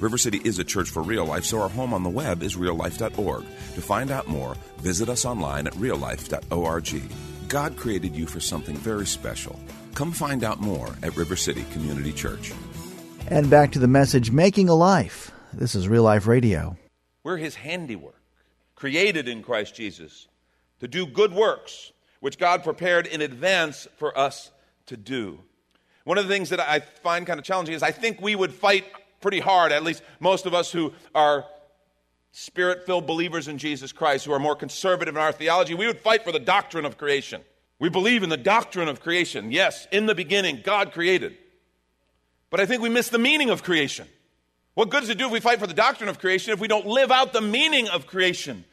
River 0.00 0.16
City 0.16 0.40
is 0.44 0.58
a 0.58 0.64
church 0.64 0.88
for 0.88 1.02
real 1.02 1.26
life, 1.26 1.44
so 1.44 1.60
our 1.60 1.68
home 1.68 1.92
on 1.92 2.02
the 2.02 2.08
web 2.08 2.42
is 2.42 2.56
reallife.org. 2.56 3.44
To 3.74 3.82
find 3.82 4.10
out 4.10 4.26
more, 4.28 4.56
visit 4.78 5.10
us 5.10 5.26
online 5.26 5.66
at 5.66 5.74
reallife.org. 5.74 7.02
God 7.48 7.76
created 7.76 8.16
you 8.16 8.26
for 8.26 8.40
something 8.40 8.76
very 8.76 9.06
special. 9.06 9.60
Come 9.94 10.12
find 10.12 10.42
out 10.42 10.60
more 10.60 10.88
at 11.02 11.16
River 11.16 11.36
City 11.36 11.64
Community 11.72 12.12
Church. 12.12 12.52
And 13.28 13.50
back 13.50 13.72
to 13.72 13.78
the 13.78 13.88
message 13.88 14.30
Making 14.30 14.70
a 14.70 14.74
Life. 14.74 15.32
This 15.52 15.74
is 15.74 15.86
Real 15.86 16.04
Life 16.04 16.26
Radio. 16.26 16.78
We're 17.22 17.36
his 17.36 17.56
handiwork 17.56 18.22
created 18.74 19.28
in 19.28 19.42
Christ 19.42 19.74
Jesus 19.74 20.28
to 20.78 20.88
do 20.88 21.04
good 21.04 21.34
works, 21.34 21.92
which 22.20 22.38
God 22.38 22.64
prepared 22.64 23.06
in 23.06 23.20
advance 23.20 23.86
for 23.98 24.16
us 24.16 24.50
to 24.86 24.96
do. 24.96 25.40
One 26.04 26.16
of 26.16 26.26
the 26.26 26.32
things 26.32 26.48
that 26.48 26.60
I 26.60 26.80
find 26.80 27.26
kind 27.26 27.38
of 27.38 27.44
challenging 27.44 27.74
is 27.74 27.82
I 27.82 27.90
think 27.90 28.22
we 28.22 28.34
would 28.34 28.54
fight 28.54 28.86
pretty 29.20 29.40
hard, 29.40 29.72
at 29.72 29.82
least 29.82 30.02
most 30.18 30.46
of 30.46 30.54
us 30.54 30.72
who 30.72 30.92
are 31.14 31.44
spirit 32.32 32.86
filled 32.86 33.06
believers 33.06 33.48
in 33.48 33.58
Jesus 33.58 33.92
Christ, 33.92 34.24
who 34.24 34.32
are 34.32 34.38
more 34.38 34.56
conservative 34.56 35.14
in 35.14 35.20
our 35.20 35.32
theology, 35.32 35.74
we 35.74 35.86
would 35.86 36.00
fight 36.00 36.24
for 36.24 36.32
the 36.32 36.38
doctrine 36.38 36.84
of 36.84 36.96
creation. 36.96 37.42
We 37.78 37.88
believe 37.88 38.22
in 38.22 38.28
the 38.28 38.36
doctrine 38.36 38.88
of 38.88 39.00
creation. 39.00 39.52
Yes, 39.52 39.86
in 39.90 40.06
the 40.06 40.14
beginning, 40.14 40.60
God 40.62 40.92
created. 40.92 41.36
But 42.50 42.60
I 42.60 42.66
think 42.66 42.82
we 42.82 42.88
miss 42.88 43.08
the 43.08 43.18
meaning 43.18 43.50
of 43.50 43.62
creation. 43.62 44.06
What 44.74 44.90
good 44.90 45.00
does 45.00 45.08
it 45.08 45.18
do 45.18 45.26
if 45.26 45.32
we 45.32 45.40
fight 45.40 45.58
for 45.58 45.66
the 45.66 45.74
doctrine 45.74 46.08
of 46.08 46.18
creation 46.18 46.52
if 46.52 46.60
we 46.60 46.68
don't 46.68 46.86
live 46.86 47.10
out 47.10 47.32
the 47.32 47.40
meaning 47.40 47.88
of 47.88 48.06
creation? 48.06 48.64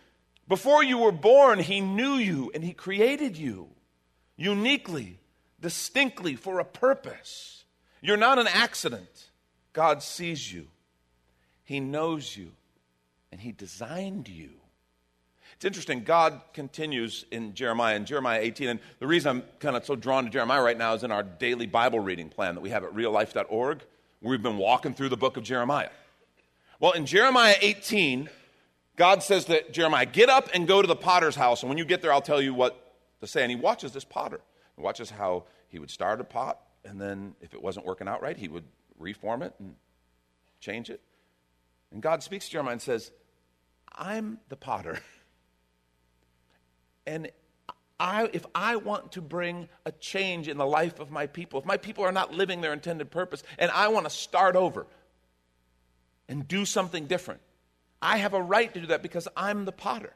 Before 0.47 0.83
you 0.83 0.97
were 0.97 1.11
born, 1.11 1.59
He 1.59 1.81
knew 1.81 2.15
you 2.15 2.51
and 2.53 2.63
He 2.63 2.73
created 2.73 3.37
you 3.37 3.69
uniquely, 4.35 5.19
distinctly 5.59 6.35
for 6.35 6.59
a 6.59 6.65
purpose. 6.65 7.65
You're 8.01 8.17
not 8.17 8.39
an 8.39 8.47
accident. 8.47 9.26
God 9.77 10.01
sees 10.01 10.51
you, 10.51 10.69
He 11.63 11.79
knows 11.79 12.35
you, 12.35 12.53
and 13.31 13.39
He 13.39 13.51
designed 13.51 14.27
you. 14.27 14.49
It's 15.53 15.65
interesting. 15.65 16.03
God 16.03 16.41
continues 16.51 17.25
in 17.29 17.53
Jeremiah, 17.53 17.95
in 17.95 18.05
Jeremiah 18.05 18.39
18. 18.41 18.69
And 18.69 18.79
the 18.97 19.05
reason 19.05 19.29
I'm 19.29 19.43
kind 19.59 19.75
of 19.75 19.85
so 19.85 19.95
drawn 19.95 20.23
to 20.23 20.31
Jeremiah 20.31 20.63
right 20.63 20.79
now 20.79 20.95
is 20.95 21.03
in 21.03 21.11
our 21.11 21.21
daily 21.21 21.67
Bible 21.67 21.99
reading 21.99 22.27
plan 22.27 22.55
that 22.55 22.61
we 22.61 22.71
have 22.71 22.83
at 22.83 22.91
reallife.org. 22.95 23.83
We've 24.19 24.41
been 24.41 24.57
walking 24.57 24.95
through 24.95 25.09
the 25.09 25.17
book 25.17 25.37
of 25.37 25.43
Jeremiah. 25.43 25.89
Well, 26.79 26.93
in 26.93 27.05
Jeremiah 27.05 27.55
18, 27.61 28.29
God 28.95 29.21
says 29.21 29.45
to 29.45 29.63
Jeremiah, 29.69 30.07
Get 30.07 30.27
up 30.27 30.49
and 30.55 30.67
go 30.67 30.81
to 30.81 30.87
the 30.87 30.95
potter's 30.95 31.35
house, 31.35 31.61
and 31.61 31.69
when 31.69 31.77
you 31.77 31.85
get 31.85 32.01
there, 32.01 32.11
I'll 32.11 32.19
tell 32.19 32.41
you 32.41 32.55
what 32.55 32.95
to 33.21 33.27
say. 33.27 33.43
And 33.43 33.51
he 33.51 33.55
watches 33.55 33.91
this 33.91 34.05
potter. 34.05 34.41
He 34.75 34.81
watches 34.81 35.11
how 35.11 35.43
he 35.69 35.77
would 35.77 35.91
start 35.91 36.19
a 36.19 36.23
pot, 36.23 36.61
and 36.83 36.99
then 36.99 37.35
if 37.41 37.53
it 37.53 37.61
wasn't 37.61 37.85
working 37.85 38.07
out 38.07 38.23
right, 38.23 38.37
he 38.37 38.47
would 38.47 38.63
reform 38.97 39.41
it 39.41 39.53
and 39.59 39.75
change 40.59 40.89
it. 40.89 41.01
And 41.91 42.01
God 42.01 42.23
speaks 42.23 42.45
to 42.45 42.51
Jeremiah 42.51 42.73
and 42.73 42.81
says, 42.81 43.11
I'm 43.95 44.39
the 44.49 44.55
potter. 44.55 44.99
And 47.07 47.31
I, 47.99 48.29
if 48.33 48.45
I 48.53 48.75
want 48.75 49.13
to 49.13 49.21
bring 49.21 49.69
a 49.85 49.91
change 49.93 50.47
in 50.49 50.57
the 50.57 50.65
life 50.65 50.99
of 50.99 51.09
my 51.09 51.25
people, 51.25 51.59
if 51.59 51.65
my 51.65 51.77
people 51.77 52.03
are 52.03 52.11
not 52.11 52.33
living 52.33 52.61
their 52.61 52.73
intended 52.73 53.09
purpose, 53.09 53.43
and 53.57 53.71
I 53.71 53.87
want 53.87 54.05
to 54.05 54.09
start 54.09 54.55
over 54.55 54.85
and 56.27 56.47
do 56.47 56.65
something 56.65 57.07
different, 57.07 57.39
I 58.01 58.17
have 58.17 58.33
a 58.33 58.41
right 58.41 58.71
to 58.73 58.81
do 58.81 58.87
that 58.87 59.01
because 59.01 59.27
I'm 59.35 59.65
the 59.65 59.71
potter. 59.71 60.13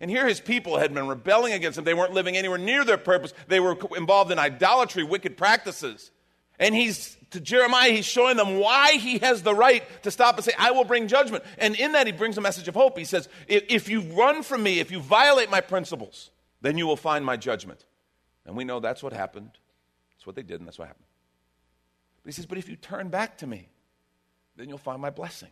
And 0.00 0.10
here 0.10 0.28
his 0.28 0.40
people 0.40 0.78
had 0.78 0.94
been 0.94 1.08
rebelling 1.08 1.52
against 1.52 1.78
him. 1.78 1.84
They 1.84 1.94
weren't 1.94 2.12
living 2.12 2.36
anywhere 2.36 2.58
near 2.58 2.84
their 2.84 2.98
purpose. 2.98 3.34
They 3.48 3.58
were 3.58 3.76
involved 3.96 4.30
in 4.30 4.38
idolatry, 4.38 5.02
wicked 5.02 5.36
practices. 5.36 6.12
And 6.58 6.74
he's, 6.74 7.16
to 7.30 7.40
Jeremiah, 7.40 7.90
he's 7.90 8.04
showing 8.04 8.36
them 8.36 8.58
why 8.58 8.92
he 8.92 9.18
has 9.18 9.42
the 9.42 9.54
right 9.54 9.84
to 10.02 10.10
stop 10.10 10.36
and 10.36 10.44
say, 10.44 10.52
I 10.58 10.72
will 10.72 10.84
bring 10.84 11.08
judgment. 11.08 11.44
And 11.58 11.76
in 11.76 11.92
that, 11.92 12.06
he 12.06 12.12
brings 12.12 12.36
a 12.36 12.40
message 12.40 12.68
of 12.68 12.74
hope. 12.74 12.98
He 12.98 13.04
says, 13.04 13.28
If 13.46 13.88
you 13.88 14.00
run 14.00 14.42
from 14.42 14.62
me, 14.62 14.80
if 14.80 14.90
you 14.90 15.00
violate 15.00 15.50
my 15.50 15.60
principles, 15.60 16.30
then 16.60 16.76
you 16.76 16.86
will 16.86 16.96
find 16.96 17.24
my 17.24 17.36
judgment. 17.36 17.84
And 18.44 18.56
we 18.56 18.64
know 18.64 18.80
that's 18.80 19.02
what 19.02 19.12
happened. 19.12 19.50
That's 20.16 20.26
what 20.26 20.34
they 20.34 20.42
did, 20.42 20.60
and 20.60 20.66
that's 20.66 20.78
what 20.78 20.88
happened. 20.88 21.06
But 22.24 22.30
he 22.30 22.32
says, 22.34 22.46
But 22.46 22.58
if 22.58 22.68
you 22.68 22.76
turn 22.76 23.08
back 23.08 23.38
to 23.38 23.46
me, 23.46 23.68
then 24.56 24.68
you'll 24.68 24.78
find 24.78 25.00
my 25.00 25.10
blessing 25.10 25.50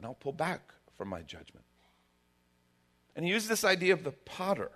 and 0.00 0.06
I'll 0.06 0.14
pull 0.14 0.32
back 0.32 0.72
from 0.96 1.08
my 1.08 1.20
judgment. 1.20 1.66
And 3.14 3.22
he 3.22 3.32
uses 3.32 3.50
this 3.50 3.64
idea 3.64 3.92
of 3.92 4.02
the 4.02 4.12
potter. 4.12 4.70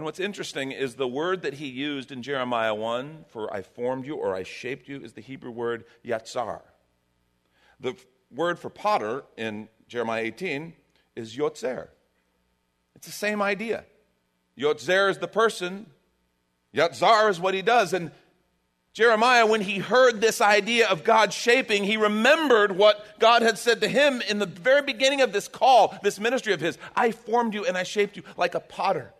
And 0.00 0.06
what's 0.06 0.18
interesting 0.18 0.72
is 0.72 0.94
the 0.94 1.06
word 1.06 1.42
that 1.42 1.52
he 1.52 1.66
used 1.66 2.10
in 2.10 2.22
Jeremiah 2.22 2.74
1 2.74 3.26
for 3.28 3.52
I 3.52 3.60
formed 3.60 4.06
you 4.06 4.14
or 4.14 4.34
I 4.34 4.44
shaped 4.44 4.88
you 4.88 4.98
is 5.02 5.12
the 5.12 5.20
Hebrew 5.20 5.50
word 5.50 5.84
yatzar. 6.02 6.62
The 7.80 7.94
word 8.34 8.58
for 8.58 8.70
potter 8.70 9.24
in 9.36 9.68
Jeremiah 9.88 10.22
18 10.22 10.72
is 11.16 11.36
yotzer. 11.36 11.88
It's 12.96 13.08
the 13.08 13.12
same 13.12 13.42
idea. 13.42 13.84
Yotzer 14.58 15.10
is 15.10 15.18
the 15.18 15.28
person, 15.28 15.84
yatzar 16.74 17.28
is 17.28 17.38
what 17.38 17.52
he 17.52 17.60
does. 17.60 17.92
And 17.92 18.10
Jeremiah, 18.94 19.44
when 19.44 19.60
he 19.60 19.80
heard 19.80 20.22
this 20.22 20.40
idea 20.40 20.88
of 20.88 21.04
God 21.04 21.34
shaping, 21.34 21.84
he 21.84 21.98
remembered 21.98 22.74
what 22.74 23.18
God 23.18 23.42
had 23.42 23.58
said 23.58 23.82
to 23.82 23.88
him 23.88 24.22
in 24.22 24.38
the 24.38 24.46
very 24.46 24.80
beginning 24.80 25.20
of 25.20 25.34
this 25.34 25.46
call, 25.46 25.94
this 26.02 26.18
ministry 26.18 26.54
of 26.54 26.60
his. 26.62 26.78
I 26.96 27.10
formed 27.10 27.52
you 27.52 27.66
and 27.66 27.76
I 27.76 27.82
shaped 27.82 28.16
you 28.16 28.22
like 28.38 28.54
a 28.54 28.60
potter 28.60 29.12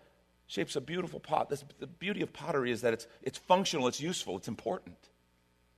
shapes 0.50 0.74
a 0.74 0.80
beautiful 0.80 1.20
pot. 1.20 1.48
This, 1.48 1.64
the 1.78 1.86
beauty 1.86 2.22
of 2.22 2.32
pottery 2.32 2.72
is 2.72 2.80
that 2.80 2.92
it's, 2.92 3.06
it's 3.22 3.38
functional, 3.38 3.86
it's 3.86 4.00
useful, 4.00 4.36
it's 4.36 4.48
important, 4.48 4.96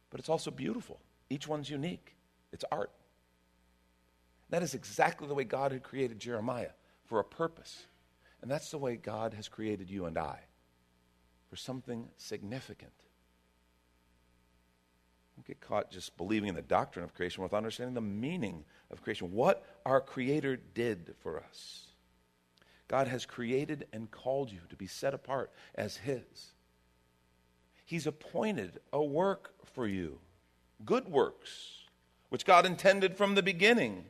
but 0.08 0.18
it's 0.18 0.30
also 0.30 0.50
beautiful. 0.50 0.98
Each 1.28 1.46
one's 1.46 1.68
unique, 1.68 2.16
it's 2.52 2.64
art. 2.72 2.90
That 4.48 4.62
is 4.62 4.72
exactly 4.72 5.28
the 5.28 5.34
way 5.34 5.44
God 5.44 5.72
had 5.72 5.82
created 5.82 6.18
Jeremiah 6.18 6.70
for 7.04 7.20
a 7.20 7.24
purpose. 7.24 7.84
And 8.40 8.50
that's 8.50 8.70
the 8.70 8.78
way 8.78 8.96
God 8.96 9.34
has 9.34 9.46
created 9.46 9.90
you 9.90 10.06
and 10.06 10.16
I 10.16 10.38
for 11.50 11.56
something 11.56 12.08
significant. 12.16 12.92
Don't 15.36 15.46
get 15.46 15.60
caught 15.60 15.90
just 15.90 16.16
believing 16.16 16.48
in 16.48 16.54
the 16.54 16.62
doctrine 16.62 17.04
of 17.04 17.14
creation 17.14 17.42
without 17.42 17.58
understanding 17.58 17.94
the 17.94 18.00
meaning 18.00 18.64
of 18.90 19.02
creation, 19.02 19.32
what 19.32 19.64
our 19.84 20.00
Creator 20.00 20.56
did 20.74 21.14
for 21.20 21.38
us. 21.40 21.91
God 22.92 23.08
has 23.08 23.24
created 23.24 23.86
and 23.94 24.10
called 24.10 24.52
you 24.52 24.58
to 24.68 24.76
be 24.76 24.86
set 24.86 25.14
apart 25.14 25.50
as 25.74 25.96
His. 25.96 26.52
He's 27.86 28.06
appointed 28.06 28.80
a 28.92 29.02
work 29.02 29.54
for 29.72 29.86
you, 29.86 30.18
good 30.84 31.08
works, 31.08 31.86
which 32.28 32.44
God 32.44 32.66
intended 32.66 33.16
from 33.16 33.34
the 33.34 33.42
beginning, 33.42 34.04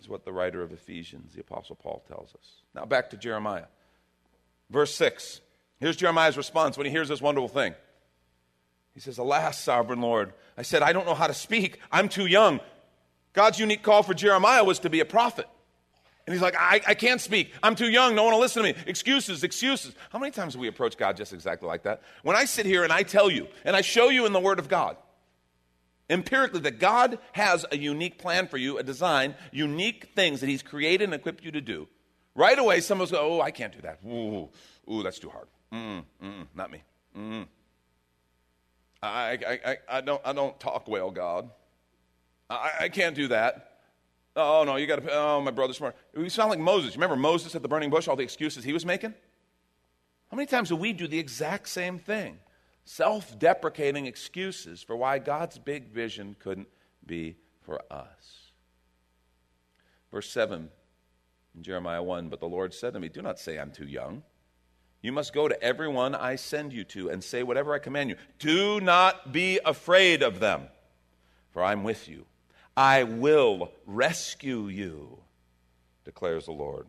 is 0.00 0.08
what 0.08 0.24
the 0.24 0.32
writer 0.32 0.64
of 0.64 0.72
Ephesians, 0.72 1.32
the 1.32 1.42
Apostle 1.42 1.76
Paul, 1.76 2.02
tells 2.08 2.34
us. 2.34 2.64
Now 2.74 2.86
back 2.86 3.08
to 3.10 3.16
Jeremiah. 3.16 3.66
Verse 4.68 4.92
6. 4.96 5.40
Here's 5.78 5.96
Jeremiah's 5.96 6.36
response 6.36 6.76
when 6.76 6.86
he 6.86 6.92
hears 6.92 7.08
this 7.08 7.22
wonderful 7.22 7.48
thing. 7.48 7.76
He 8.94 9.00
says, 9.00 9.18
Alas, 9.18 9.60
sovereign 9.60 10.00
Lord, 10.00 10.32
I 10.58 10.62
said, 10.62 10.82
I 10.82 10.92
don't 10.92 11.06
know 11.06 11.14
how 11.14 11.28
to 11.28 11.34
speak. 11.34 11.78
I'm 11.92 12.08
too 12.08 12.26
young. 12.26 12.58
God's 13.32 13.60
unique 13.60 13.84
call 13.84 14.02
for 14.02 14.12
Jeremiah 14.12 14.64
was 14.64 14.80
to 14.80 14.90
be 14.90 14.98
a 14.98 15.04
prophet. 15.04 15.46
And 16.26 16.34
he's 16.34 16.42
like, 16.42 16.54
I, 16.56 16.80
I 16.86 16.94
can't 16.94 17.20
speak. 17.20 17.52
I'm 17.62 17.74
too 17.74 17.90
young. 17.90 18.14
No 18.14 18.24
one 18.24 18.34
will 18.34 18.40
listen 18.40 18.62
to 18.62 18.72
me. 18.72 18.78
Excuses, 18.86 19.42
excuses. 19.42 19.94
How 20.10 20.18
many 20.18 20.30
times 20.30 20.54
do 20.54 20.60
we 20.60 20.68
approach 20.68 20.96
God 20.96 21.16
just 21.16 21.32
exactly 21.32 21.66
like 21.66 21.82
that? 21.84 22.02
When 22.22 22.36
I 22.36 22.44
sit 22.44 22.66
here 22.66 22.84
and 22.84 22.92
I 22.92 23.02
tell 23.02 23.30
you, 23.30 23.48
and 23.64 23.74
I 23.74 23.80
show 23.80 24.10
you 24.10 24.26
in 24.26 24.32
the 24.32 24.40
Word 24.40 24.58
of 24.58 24.68
God, 24.68 24.96
empirically, 26.08 26.60
that 26.60 26.78
God 26.78 27.18
has 27.32 27.64
a 27.72 27.76
unique 27.76 28.18
plan 28.18 28.46
for 28.48 28.58
you, 28.58 28.78
a 28.78 28.82
design, 28.82 29.34
unique 29.50 30.10
things 30.14 30.40
that 30.40 30.48
He's 30.48 30.62
created 30.62 31.04
and 31.04 31.14
equipped 31.14 31.44
you 31.44 31.50
to 31.52 31.60
do, 31.60 31.88
right 32.34 32.58
away, 32.58 32.80
some 32.80 33.00
of 33.00 33.04
us 33.04 33.10
go, 33.10 33.18
Oh, 33.20 33.40
I 33.40 33.50
can't 33.50 33.72
do 33.72 33.80
that. 33.80 33.98
Ooh, 34.06 34.48
ooh 34.90 35.02
that's 35.02 35.18
too 35.18 35.30
hard. 35.30 35.48
Mm, 35.72 36.04
mm, 36.22 36.46
not 36.54 36.70
me. 36.70 36.82
Mm. 37.16 37.46
I, 39.02 39.08
I, 39.08 39.60
I, 39.64 39.76
I, 39.88 40.00
don't, 40.00 40.20
I 40.24 40.32
don't 40.32 40.58
talk 40.60 40.86
well, 40.86 41.10
God. 41.10 41.50
I, 42.48 42.70
I 42.80 42.88
can't 42.88 43.14
do 43.14 43.28
that. 43.28 43.69
Oh, 44.36 44.62
no, 44.64 44.76
you 44.76 44.86
got 44.86 45.02
to, 45.02 45.12
oh, 45.12 45.40
my 45.40 45.50
brother's 45.50 45.76
smart. 45.76 45.96
We 46.14 46.28
sound 46.28 46.50
like 46.50 46.58
Moses. 46.58 46.94
Remember 46.94 47.16
Moses 47.16 47.54
at 47.54 47.62
the 47.62 47.68
burning 47.68 47.90
bush, 47.90 48.06
all 48.06 48.16
the 48.16 48.22
excuses 48.22 48.62
he 48.62 48.72
was 48.72 48.86
making? 48.86 49.14
How 50.30 50.36
many 50.36 50.46
times 50.46 50.68
do 50.68 50.76
we 50.76 50.92
do 50.92 51.08
the 51.08 51.18
exact 51.18 51.68
same 51.68 51.98
thing? 51.98 52.38
Self 52.84 53.38
deprecating 53.38 54.06
excuses 54.06 54.82
for 54.82 54.96
why 54.96 55.18
God's 55.18 55.58
big 55.58 55.88
vision 55.88 56.36
couldn't 56.38 56.68
be 57.04 57.36
for 57.62 57.80
us. 57.90 58.52
Verse 60.10 60.30
7 60.30 60.68
in 61.54 61.62
Jeremiah 61.62 62.02
1 62.02 62.28
But 62.28 62.40
the 62.40 62.48
Lord 62.48 62.72
said 62.72 62.94
to 62.94 63.00
me, 63.00 63.08
Do 63.08 63.22
not 63.22 63.38
say 63.38 63.58
I'm 63.58 63.72
too 63.72 63.86
young. 63.86 64.22
You 65.02 65.12
must 65.12 65.32
go 65.32 65.48
to 65.48 65.62
everyone 65.62 66.14
I 66.14 66.36
send 66.36 66.72
you 66.72 66.84
to 66.84 67.10
and 67.10 67.24
say 67.24 67.42
whatever 67.42 67.74
I 67.74 67.78
command 67.78 68.10
you. 68.10 68.16
Do 68.38 68.80
not 68.80 69.32
be 69.32 69.58
afraid 69.64 70.22
of 70.22 70.40
them, 70.40 70.68
for 71.52 71.64
I'm 71.64 71.84
with 71.84 72.08
you. 72.08 72.26
I 72.80 73.02
will 73.02 73.72
rescue 73.84 74.68
you, 74.68 75.18
declares 76.06 76.46
the 76.46 76.52
Lord. 76.52 76.86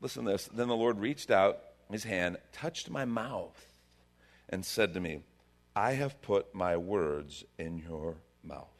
Listen 0.00 0.24
to 0.24 0.32
this. 0.32 0.46
Then 0.52 0.66
the 0.66 0.74
Lord 0.74 0.98
reached 0.98 1.30
out 1.30 1.60
his 1.88 2.02
hand, 2.02 2.38
touched 2.50 2.90
my 2.90 3.04
mouth, 3.04 3.64
and 4.48 4.64
said 4.64 4.94
to 4.94 5.00
me, 5.00 5.20
I 5.76 5.92
have 5.92 6.20
put 6.20 6.52
my 6.52 6.76
words 6.76 7.44
in 7.60 7.78
your 7.78 8.16
mouth. 8.42 8.74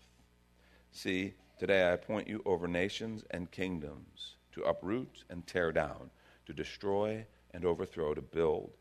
See, 0.91 1.35
today 1.57 1.85
I 1.85 1.93
appoint 1.93 2.27
you 2.27 2.43
over 2.45 2.67
nations 2.67 3.23
and 3.31 3.49
kingdoms 3.53 4.35
to 4.55 4.65
uproot 4.65 5.23
and 5.31 5.47
tear 5.47 5.71
down, 5.71 6.11
to 6.47 6.53
destroy 6.53 7.27
and 7.53 7.65
overthrow, 7.65 8.15
to 8.15 8.23
build 8.23 8.73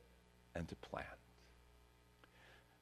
and 0.55 0.67
to 0.69 0.75
plant. 0.77 1.16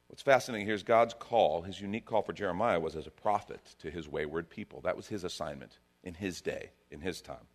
What's 0.08 0.22
fascinating 0.22 0.66
here 0.66 0.74
is 0.74 0.82
God's 0.82 1.14
call, 1.14 1.62
his 1.62 1.80
unique 1.80 2.06
call 2.06 2.22
for 2.22 2.32
Jeremiah 2.32 2.80
was 2.80 2.96
as 2.96 3.06
a 3.06 3.10
prophet 3.10 3.74
to 3.80 3.90
his 3.90 4.08
wayward 4.08 4.48
people. 4.48 4.80
That 4.82 4.96
was 4.96 5.08
his 5.08 5.24
assignment 5.24 5.78
in 6.04 6.14
his 6.14 6.40
day, 6.40 6.70
in 6.90 7.00
his 7.00 7.20
time. 7.20 7.48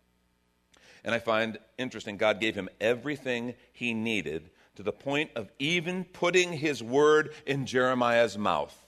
And 1.04 1.14
I 1.14 1.18
find 1.18 1.58
interesting, 1.78 2.16
God 2.16 2.40
gave 2.40 2.54
him 2.54 2.68
everything 2.80 3.54
he 3.72 3.94
needed 3.94 4.50
to 4.76 4.82
the 4.82 4.92
point 4.92 5.30
of 5.34 5.50
even 5.58 6.04
putting 6.04 6.52
his 6.52 6.82
word 6.82 7.34
in 7.46 7.66
Jeremiah's 7.66 8.38
mouth. 8.38 8.78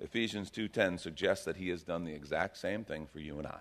Ephesians 0.00 0.50
2:10 0.50 0.98
suggests 0.98 1.44
that 1.44 1.56
he 1.56 1.68
has 1.68 1.84
done 1.84 2.04
the 2.04 2.14
exact 2.14 2.56
same 2.56 2.84
thing 2.84 3.06
for 3.06 3.20
you 3.20 3.38
and 3.38 3.46
I. 3.46 3.60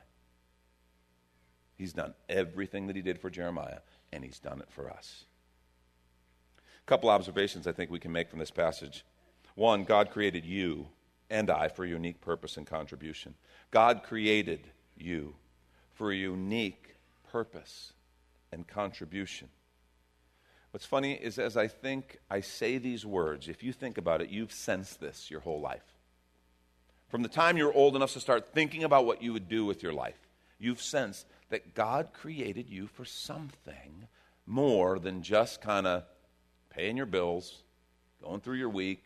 He's 1.75 1.93
done 1.93 2.15
everything 2.27 2.87
that 2.87 2.95
he 2.95 3.01
did 3.01 3.19
for 3.19 3.29
Jeremiah, 3.29 3.81
and 4.11 4.23
he's 4.23 4.39
done 4.39 4.59
it 4.59 4.71
for 4.71 4.89
us. 4.89 5.25
A 6.85 6.87
couple 6.87 7.09
observations 7.09 7.67
I 7.67 7.71
think 7.71 7.91
we 7.91 7.99
can 7.99 8.11
make 8.11 8.29
from 8.29 8.39
this 8.39 8.51
passage. 8.51 9.05
One, 9.55 9.83
God 9.83 10.11
created 10.11 10.45
you 10.45 10.87
and 11.29 11.49
I 11.49 11.67
for 11.69 11.85
a 11.85 11.89
unique 11.89 12.21
purpose 12.21 12.57
and 12.57 12.67
contribution. 12.67 13.35
God 13.71 14.03
created 14.03 14.67
you 14.97 15.35
for 15.93 16.11
a 16.11 16.15
unique 16.15 16.95
purpose 17.31 17.93
and 18.51 18.67
contribution. 18.67 19.47
What's 20.71 20.85
funny 20.85 21.13
is 21.13 21.37
as 21.37 21.57
I 21.57 21.67
think 21.67 22.19
I 22.29 22.41
say 22.41 22.77
these 22.77 23.05
words, 23.05 23.47
if 23.47 23.61
you 23.61 23.73
think 23.73 23.97
about 23.97 24.21
it, 24.21 24.29
you've 24.29 24.53
sensed 24.53 24.99
this 24.99 25.29
your 25.29 25.41
whole 25.41 25.59
life. 25.59 25.83
From 27.09 27.23
the 27.23 27.29
time 27.29 27.57
you're 27.57 27.73
old 27.73 27.95
enough 27.95 28.13
to 28.13 28.21
start 28.21 28.53
thinking 28.53 28.85
about 28.85 29.05
what 29.05 29.21
you 29.21 29.33
would 29.33 29.49
do 29.49 29.65
with 29.65 29.83
your 29.83 29.91
life, 29.91 30.29
you've 30.59 30.81
sensed 30.81 31.25
that 31.49 31.75
God 31.75 32.09
created 32.13 32.69
you 32.69 32.87
for 32.87 33.03
something 33.03 34.07
more 34.45 34.97
than 34.97 35.23
just 35.23 35.61
kind 35.61 35.85
of 35.85 36.03
paying 36.71 36.97
your 36.97 37.05
bills, 37.05 37.61
going 38.23 38.41
through 38.41 38.55
your 38.55 38.69
week, 38.69 39.05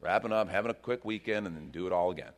wrapping 0.00 0.32
up, 0.32 0.48
having 0.48 0.70
a 0.70 0.74
quick 0.74 1.04
weekend, 1.04 1.46
and 1.46 1.54
then 1.54 1.70
do 1.70 1.86
it 1.86 1.92
all 1.92 2.10
again. 2.10 2.32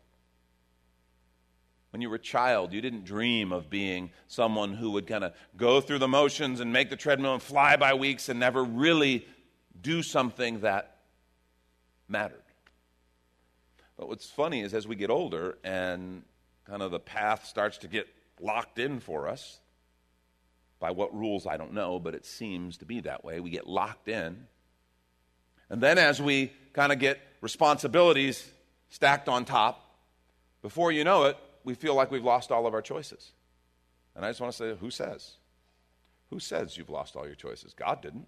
When 1.90 2.00
you 2.00 2.08
were 2.08 2.16
a 2.16 2.20
child, 2.20 2.72
you 2.72 2.80
didn't 2.80 3.04
dream 3.04 3.52
of 3.52 3.68
being 3.68 4.10
someone 4.26 4.72
who 4.72 4.92
would 4.92 5.06
kind 5.06 5.24
of 5.24 5.34
go 5.56 5.80
through 5.80 5.98
the 5.98 6.08
motions 6.08 6.60
and 6.60 6.72
make 6.72 6.88
the 6.88 6.96
treadmill 6.96 7.34
and 7.34 7.42
fly 7.42 7.76
by 7.76 7.94
weeks 7.94 8.28
and 8.28 8.40
never 8.40 8.64
really 8.64 9.26
do 9.80 10.02
something 10.02 10.60
that 10.60 10.96
mattered. 12.08 12.42
But 13.98 14.08
what's 14.08 14.28
funny 14.28 14.62
is 14.62 14.72
as 14.72 14.88
we 14.88 14.96
get 14.96 15.10
older 15.10 15.58
and 15.62 16.22
kind 16.66 16.82
of 16.82 16.90
the 16.90 16.98
path 16.98 17.46
starts 17.46 17.78
to 17.78 17.88
get 17.88 18.08
locked 18.40 18.78
in 18.78 18.98
for 19.00 19.28
us. 19.28 19.60
By 20.82 20.90
what 20.90 21.16
rules, 21.16 21.46
I 21.46 21.58
don't 21.58 21.74
know, 21.74 22.00
but 22.00 22.12
it 22.12 22.26
seems 22.26 22.78
to 22.78 22.84
be 22.84 23.02
that 23.02 23.24
way. 23.24 23.38
We 23.38 23.50
get 23.50 23.68
locked 23.68 24.08
in. 24.08 24.48
And 25.70 25.80
then 25.80 25.96
as 25.96 26.20
we 26.20 26.52
kind 26.72 26.90
of 26.90 26.98
get 26.98 27.20
responsibilities 27.40 28.44
stacked 28.90 29.28
on 29.28 29.44
top, 29.44 29.94
before 30.60 30.90
you 30.90 31.04
know 31.04 31.26
it, 31.26 31.36
we 31.62 31.74
feel 31.74 31.94
like 31.94 32.10
we've 32.10 32.24
lost 32.24 32.50
all 32.50 32.66
of 32.66 32.74
our 32.74 32.82
choices. 32.82 33.30
And 34.16 34.24
I 34.24 34.30
just 34.30 34.40
want 34.40 34.52
to 34.54 34.58
say, 34.58 34.74
who 34.74 34.90
says? 34.90 35.34
Who 36.30 36.40
says 36.40 36.76
you've 36.76 36.90
lost 36.90 37.14
all 37.14 37.26
your 37.26 37.36
choices? 37.36 37.74
God 37.74 38.02
didn't. 38.02 38.26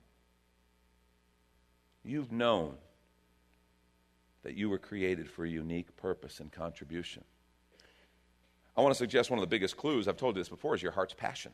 You've 2.05 2.31
known 2.31 2.77
that 4.45 4.55
you 4.55 4.71
were 4.71 4.79
created 4.79 5.29
for 5.29 5.45
a 5.45 5.51
unique 5.51 5.97
purpose 5.97 6.39
and 6.39 6.53
contribution. 6.53 7.25
I 8.77 8.81
want 8.81 8.95
to 8.95 8.99
suggest 8.99 9.29
one 9.29 9.41
of 9.41 9.43
the 9.43 9.49
biggest 9.49 9.77
clues, 9.77 10.07
I've 10.07 10.17
told 10.17 10.37
you 10.37 10.41
this 10.41 10.49
before, 10.49 10.77
is 10.77 10.83
your 10.85 10.93
heart's 10.93 11.15
passion. 11.15 11.53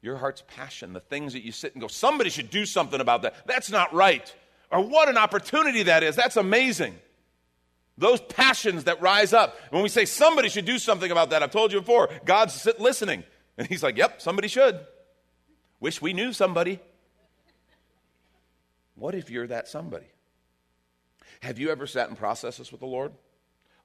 Your 0.00 0.16
heart's 0.16 0.44
passion, 0.46 0.92
the 0.92 1.00
things 1.00 1.32
that 1.32 1.44
you 1.44 1.52
sit 1.52 1.74
and 1.74 1.80
go, 1.80 1.88
somebody 1.88 2.30
should 2.30 2.50
do 2.50 2.64
something 2.64 3.00
about 3.00 3.22
that. 3.22 3.34
That's 3.46 3.70
not 3.70 3.92
right. 3.92 4.32
Or 4.70 4.80
what 4.80 5.08
an 5.08 5.16
opportunity 5.16 5.84
that 5.84 6.02
is. 6.02 6.14
That's 6.14 6.36
amazing. 6.36 6.94
Those 7.96 8.20
passions 8.20 8.84
that 8.84 9.00
rise 9.00 9.32
up. 9.32 9.56
When 9.70 9.82
we 9.82 9.88
say 9.88 10.04
somebody 10.04 10.48
should 10.48 10.66
do 10.66 10.78
something 10.78 11.10
about 11.10 11.30
that, 11.30 11.42
I've 11.42 11.50
told 11.50 11.72
you 11.72 11.80
before, 11.80 12.08
God's 12.24 12.66
listening. 12.78 13.24
And 13.56 13.66
He's 13.66 13.82
like, 13.82 13.96
yep, 13.96 14.22
somebody 14.22 14.46
should. 14.46 14.78
Wish 15.80 16.00
we 16.00 16.12
knew 16.12 16.32
somebody. 16.32 16.78
What 18.94 19.14
if 19.14 19.30
you're 19.30 19.48
that 19.48 19.66
somebody? 19.66 20.06
Have 21.40 21.58
you 21.58 21.70
ever 21.70 21.86
sat 21.86 22.08
in 22.08 22.16
processes 22.16 22.70
with 22.70 22.80
the 22.80 22.86
Lord? 22.86 23.12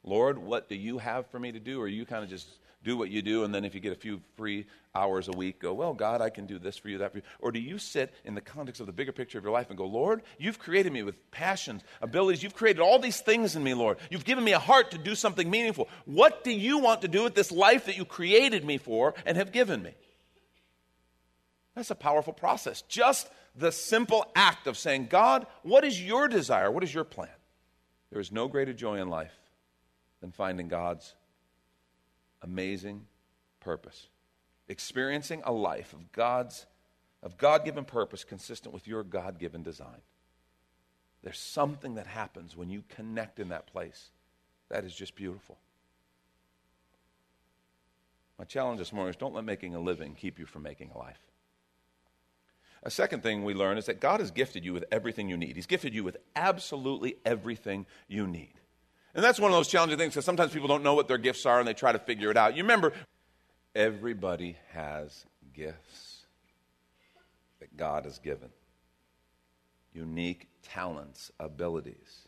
Lord, 0.04 0.38
what 0.38 0.69
do 0.69 0.76
you 0.76 0.97
have 0.97 1.28
for 1.28 1.39
me 1.39 1.52
to 1.52 1.60
do? 1.60 1.82
Or 1.82 1.88
you 1.88 2.06
kind 2.06 2.23
of 2.23 2.30
just 2.30 2.47
do 2.83 2.97
what 2.97 3.09
you 3.09 3.21
do, 3.21 3.43
and 3.43 3.53
then 3.53 3.65
if 3.65 3.73
you 3.73 3.79
get 3.79 3.93
a 3.93 3.95
few 3.95 4.21
free 4.35 4.65
hours 4.95 5.27
a 5.27 5.31
week, 5.31 5.59
go, 5.59 5.73
well, 5.73 5.93
God, 5.93 6.21
I 6.21 6.29
can 6.29 6.45
do 6.45 6.59
this 6.59 6.77
for 6.77 6.89
you, 6.89 6.99
that 6.99 7.11
for 7.11 7.19
you. 7.19 7.23
Or 7.39 7.51
do 7.51 7.59
you 7.59 7.77
sit 7.77 8.13
in 8.25 8.35
the 8.35 8.41
context 8.41 8.81
of 8.81 8.87
the 8.87 8.93
bigger 8.93 9.11
picture 9.11 9.37
of 9.37 9.43
your 9.43 9.53
life 9.53 9.69
and 9.69 9.77
go, 9.77 9.85
Lord, 9.85 10.21
you've 10.37 10.59
created 10.59 10.93
me 10.93 11.03
with 11.03 11.31
passions, 11.31 11.81
abilities. 12.01 12.43
You've 12.43 12.55
created 12.55 12.81
all 12.81 12.99
these 12.99 13.19
things 13.21 13.55
in 13.55 13.63
me, 13.63 13.73
Lord. 13.73 13.97
You've 14.09 14.25
given 14.25 14.43
me 14.43 14.53
a 14.53 14.59
heart 14.59 14.91
to 14.91 14.97
do 14.97 15.15
something 15.15 15.49
meaningful. 15.49 15.89
What 16.05 16.43
do 16.43 16.51
you 16.51 16.77
want 16.77 17.01
to 17.01 17.07
do 17.07 17.23
with 17.23 17.35
this 17.35 17.51
life 17.51 17.85
that 17.85 17.97
you 17.97 18.05
created 18.05 18.65
me 18.65 18.77
for 18.77 19.15
and 19.25 19.37
have 19.37 19.51
given 19.51 19.81
me? 19.81 19.93
That's 21.75 21.91
a 21.91 21.95
powerful 21.95 22.33
process. 22.33 22.83
Just 22.83 23.29
the 23.55 23.71
simple 23.71 24.31
act 24.35 24.67
of 24.67 24.77
saying, 24.77 25.07
God, 25.09 25.47
what 25.63 25.83
is 25.83 26.01
your 26.01 26.27
desire? 26.27 26.69
What 26.71 26.83
is 26.83 26.93
your 26.93 27.03
plan? 27.03 27.29
There 28.11 28.21
is 28.21 28.31
no 28.31 28.47
greater 28.47 28.73
joy 28.73 29.01
in 29.01 29.09
life 29.09 29.33
than 30.21 30.31
finding 30.31 30.67
God's 30.67 31.15
amazing 32.43 33.08
purpose. 33.60 34.10
Experiencing 34.67 35.41
a 35.45 35.51
life 35.51 35.93
of 35.93 36.12
God's 36.12 36.67
of 37.23 37.38
God-given 37.38 37.86
purpose 37.86 38.25
consistent 38.25 38.73
with 38.73 38.86
your 38.86 39.01
God-given 39.01 39.63
design. 39.63 40.01
There's 41.23 41.39
something 41.39 41.95
that 41.95 42.06
happens 42.06 42.58
when 42.58 42.69
you 42.69 42.84
connect 42.89 43.39
in 43.39 43.47
that 43.47 43.65
place. 43.65 44.12
That 44.69 44.84
is 44.84 44.93
just 44.93 45.15
beautiful. 45.15 45.58
My 48.38 48.43
challenge 48.43 48.79
this 48.79 48.91
morning 48.91 49.12
is 49.12 49.15
don't 49.15 49.34
let 49.34 49.45
making 49.45 49.73
a 49.73 49.79
living 49.79 50.15
keep 50.15 50.38
you 50.38 50.45
from 50.45 50.63
making 50.63 50.91
a 50.93 50.97
life. 50.97 51.21
A 52.84 52.91
second 52.91 53.23
thing 53.23 53.45
we 53.45 53.53
learn 53.53 53.77
is 53.77 53.86
that 53.86 54.01
God 54.01 54.19
has 54.19 54.32
gifted 54.32 54.65
you 54.65 54.73
with 54.73 54.84
everything 54.91 55.29
you 55.29 55.38
need. 55.38 55.56
He's 55.56 55.65
gifted 55.65 55.93
you 55.93 56.03
with 56.03 56.17
absolutely 56.36 57.15
everything 57.25 57.86
you 58.10 58.27
need. 58.27 58.56
And 59.15 59.23
that's 59.23 59.39
one 59.39 59.52
of 59.52 59.56
those 59.56 59.67
challenging 59.67 59.97
things 59.97 60.13
because 60.13 60.26
sometimes 60.26 60.54
people 60.54 60.67
don't 60.67 60.84
know 60.84 60.95
what 60.95 61.08
their 61.08 61.17
gifts 61.17 61.45
are 61.45 61.60
and 61.60 61.67
they 61.67 61.73
try 61.73 61.91
to 61.91 61.99
figure 61.99 62.32
it 62.32 62.38
out. 62.38 62.56
You 62.56 62.63
remember, 62.63 62.93
everybody 63.76 64.58
has 64.71 65.26
gifts 65.54 66.26
that 67.60 67.78
God 67.78 68.06
has 68.06 68.17
given 68.19 68.49
unique 69.93 70.47
talents, 70.63 71.32
abilities. 71.39 72.28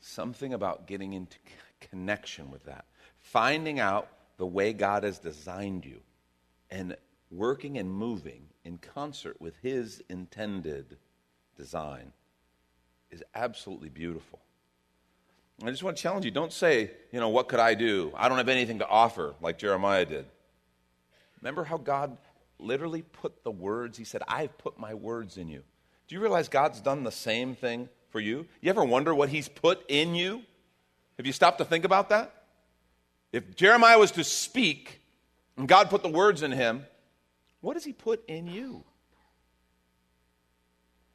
Something 0.00 0.52
about 0.52 0.86
getting 0.86 1.12
into 1.12 1.38
connection 1.80 2.50
with 2.50 2.64
that, 2.64 2.84
finding 3.20 3.78
out 3.78 4.08
the 4.36 4.46
way 4.46 4.72
God 4.72 5.04
has 5.04 5.18
designed 5.18 5.84
you, 5.84 6.00
and 6.70 6.96
working 7.30 7.78
and 7.78 7.90
moving 7.90 8.48
in 8.64 8.78
concert 8.78 9.40
with 9.40 9.54
His 9.62 10.02
intended 10.08 10.96
design 11.56 12.12
is 13.14 13.22
absolutely 13.34 13.88
beautiful. 13.88 14.40
I 15.62 15.70
just 15.70 15.84
want 15.84 15.96
to 15.96 16.02
challenge 16.02 16.24
you 16.24 16.32
don't 16.32 16.52
say, 16.52 16.90
you 17.12 17.20
know, 17.20 17.28
what 17.28 17.48
could 17.48 17.60
I 17.60 17.74
do? 17.74 18.12
I 18.16 18.28
don't 18.28 18.38
have 18.38 18.48
anything 18.48 18.80
to 18.80 18.88
offer, 18.88 19.34
like 19.40 19.56
Jeremiah 19.56 20.04
did. 20.04 20.26
Remember 21.40 21.62
how 21.62 21.76
God 21.76 22.16
literally 22.58 23.02
put 23.02 23.44
the 23.44 23.50
words, 23.50 23.96
He 23.96 24.04
said, 24.04 24.22
I've 24.26 24.56
put 24.58 24.78
my 24.78 24.94
words 24.94 25.36
in 25.36 25.48
you. 25.48 25.62
Do 26.08 26.14
you 26.14 26.20
realize 26.20 26.48
God's 26.48 26.80
done 26.80 27.04
the 27.04 27.12
same 27.12 27.54
thing 27.54 27.88
for 28.10 28.20
you? 28.20 28.46
You 28.60 28.70
ever 28.70 28.84
wonder 28.84 29.14
what 29.14 29.28
He's 29.28 29.48
put 29.48 29.84
in 29.88 30.14
you? 30.14 30.42
Have 31.16 31.26
you 31.26 31.32
stopped 31.32 31.58
to 31.58 31.64
think 31.64 31.84
about 31.84 32.08
that? 32.08 32.34
If 33.32 33.54
Jeremiah 33.54 33.98
was 33.98 34.10
to 34.12 34.24
speak 34.24 35.00
and 35.56 35.68
God 35.68 35.88
put 35.88 36.02
the 36.02 36.08
words 36.08 36.42
in 36.42 36.50
him, 36.50 36.84
what 37.60 37.74
does 37.74 37.84
He 37.84 37.92
put 37.92 38.24
in 38.28 38.48
you? 38.48 38.82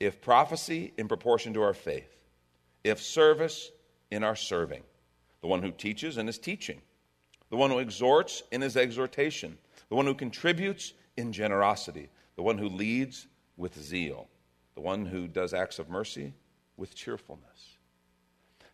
if 0.00 0.20
prophecy, 0.20 0.92
in 0.96 1.08
proportion 1.08 1.54
to 1.54 1.62
our 1.62 1.74
faith. 1.74 2.16
If 2.84 3.00
service, 3.02 3.70
in 4.10 4.24
our 4.24 4.36
serving. 4.36 4.82
The 5.40 5.48
one 5.48 5.62
who 5.62 5.72
teaches, 5.72 6.18
in 6.18 6.26
his 6.26 6.38
teaching. 6.38 6.80
The 7.50 7.56
one 7.56 7.70
who 7.70 7.78
exhorts, 7.78 8.42
in 8.52 8.60
his 8.60 8.76
exhortation. 8.76 9.58
The 9.88 9.96
one 9.96 10.06
who 10.06 10.14
contributes, 10.14 10.92
in 11.16 11.32
generosity. 11.32 12.10
The 12.36 12.42
one 12.42 12.58
who 12.58 12.68
leads, 12.68 13.26
with 13.56 13.80
zeal. 13.80 14.28
The 14.74 14.80
one 14.80 15.04
who 15.04 15.26
does 15.26 15.52
acts 15.52 15.78
of 15.78 15.88
mercy, 15.88 16.34
with 16.76 16.94
cheerfulness. 16.94 17.76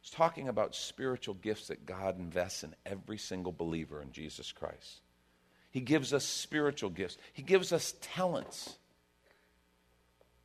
It's 0.00 0.10
talking 0.10 0.48
about 0.48 0.74
spiritual 0.74 1.34
gifts 1.34 1.68
that 1.68 1.87
God 1.87 2.18
invests 2.18 2.62
in 2.62 2.74
every 2.84 3.16
single 3.16 3.52
believer 3.52 4.02
in 4.02 4.12
Jesus 4.12 4.52
Christ. 4.52 5.00
He 5.70 5.80
gives 5.80 6.12
us 6.12 6.24
spiritual 6.24 6.90
gifts, 6.90 7.16
He 7.32 7.42
gives 7.42 7.72
us 7.72 7.94
talents. 8.02 8.76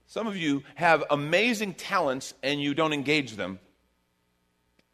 Some 0.09 0.25
of 0.25 0.35
you 0.35 0.63
have 0.73 1.03
amazing 1.11 1.75
talents 1.75 2.33
and 2.41 2.59
you 2.59 2.73
don't 2.73 2.93
engage 2.93 3.35
them 3.35 3.59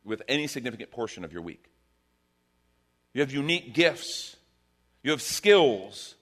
with 0.03 0.21
any 0.27 0.45
significant 0.45 0.91
portion 0.91 1.23
of 1.23 1.31
your 1.31 1.41
week. 1.41 1.71
You 3.13 3.21
have 3.21 3.31
unique 3.31 3.73
gifts, 3.73 4.35
you 5.03 5.11
have 5.11 5.21
skills. 5.21 6.15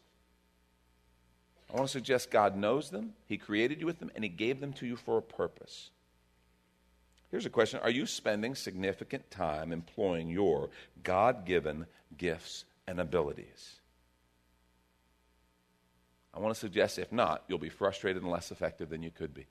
I 1.71 1.75
want 1.75 1.88
to 1.88 1.91
suggest 1.91 2.29
God 2.29 2.56
knows 2.56 2.91
them, 2.91 3.13
He 3.25 3.38
created 3.38 3.79
you 3.79 3.88
with 3.88 3.97
them, 3.97 4.12
and 4.13 4.23
He 4.23 4.29
gave 4.29 4.62
them 4.62 4.73
to 4.73 4.86
you 4.86 4.95
for 4.95 5.17
a 5.17 5.23
purpose. 5.23 5.89
Here's 7.32 7.47
a 7.47 7.49
question 7.49 7.79
Are 7.82 7.89
you 7.89 8.06
spending 8.06 8.53
significant 8.53 9.32
time 9.32 9.71
employing 9.71 10.29
your 10.29 10.69
God 11.01 11.47
given 11.47 11.88
gifts 12.15 12.65
and 12.86 12.99
abilities? 12.99 13.79
I 16.34 16.39
want 16.39 16.54
to 16.54 16.60
suggest, 16.60 16.98
if 16.98 17.12
not, 17.12 17.43
you'll 17.48 17.60
be 17.60 17.69
frustrated 17.69 18.24
and 18.24 18.32
less 18.32 18.52
effective 18.52 18.89
than 18.89 19.04
you 19.04 19.12
could 19.12 19.34
be. 19.34 19.46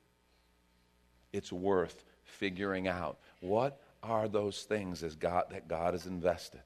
It's 1.33 1.53
worth 1.53 2.05
figuring 2.25 2.88
out 2.88 3.18
what 3.40 3.81
are 4.03 4.29
those 4.29 4.62
things 4.62 5.03
as 5.03 5.14
God, 5.14 5.45
that 5.51 5.68
God 5.68 5.95
has 5.95 6.07
invested. 6.07 6.61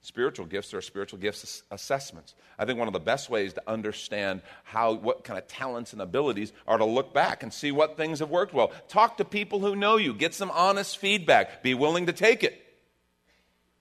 Spiritual 0.00 0.44
gifts 0.44 0.74
are 0.74 0.82
spiritual 0.82 1.18
gifts 1.18 1.62
assessments. 1.70 2.34
I 2.58 2.66
think 2.66 2.78
one 2.78 2.88
of 2.88 2.92
the 2.92 3.00
best 3.00 3.30
ways 3.30 3.54
to 3.54 3.62
understand 3.66 4.42
how 4.62 4.92
what 4.92 5.24
kind 5.24 5.38
of 5.38 5.48
talents 5.48 5.94
and 5.94 6.02
abilities 6.02 6.52
are 6.66 6.76
to 6.76 6.84
look 6.84 7.14
back 7.14 7.42
and 7.42 7.52
see 7.52 7.72
what 7.72 7.96
things 7.96 8.18
have 8.18 8.28
worked 8.28 8.52
well. 8.52 8.72
Talk 8.88 9.16
to 9.16 9.24
people 9.24 9.60
who 9.60 9.74
know 9.74 9.96
you, 9.96 10.12
get 10.12 10.34
some 10.34 10.50
honest 10.50 10.98
feedback, 10.98 11.62
be 11.62 11.72
willing 11.72 12.06
to 12.06 12.12
take 12.12 12.44
it. 12.44 12.63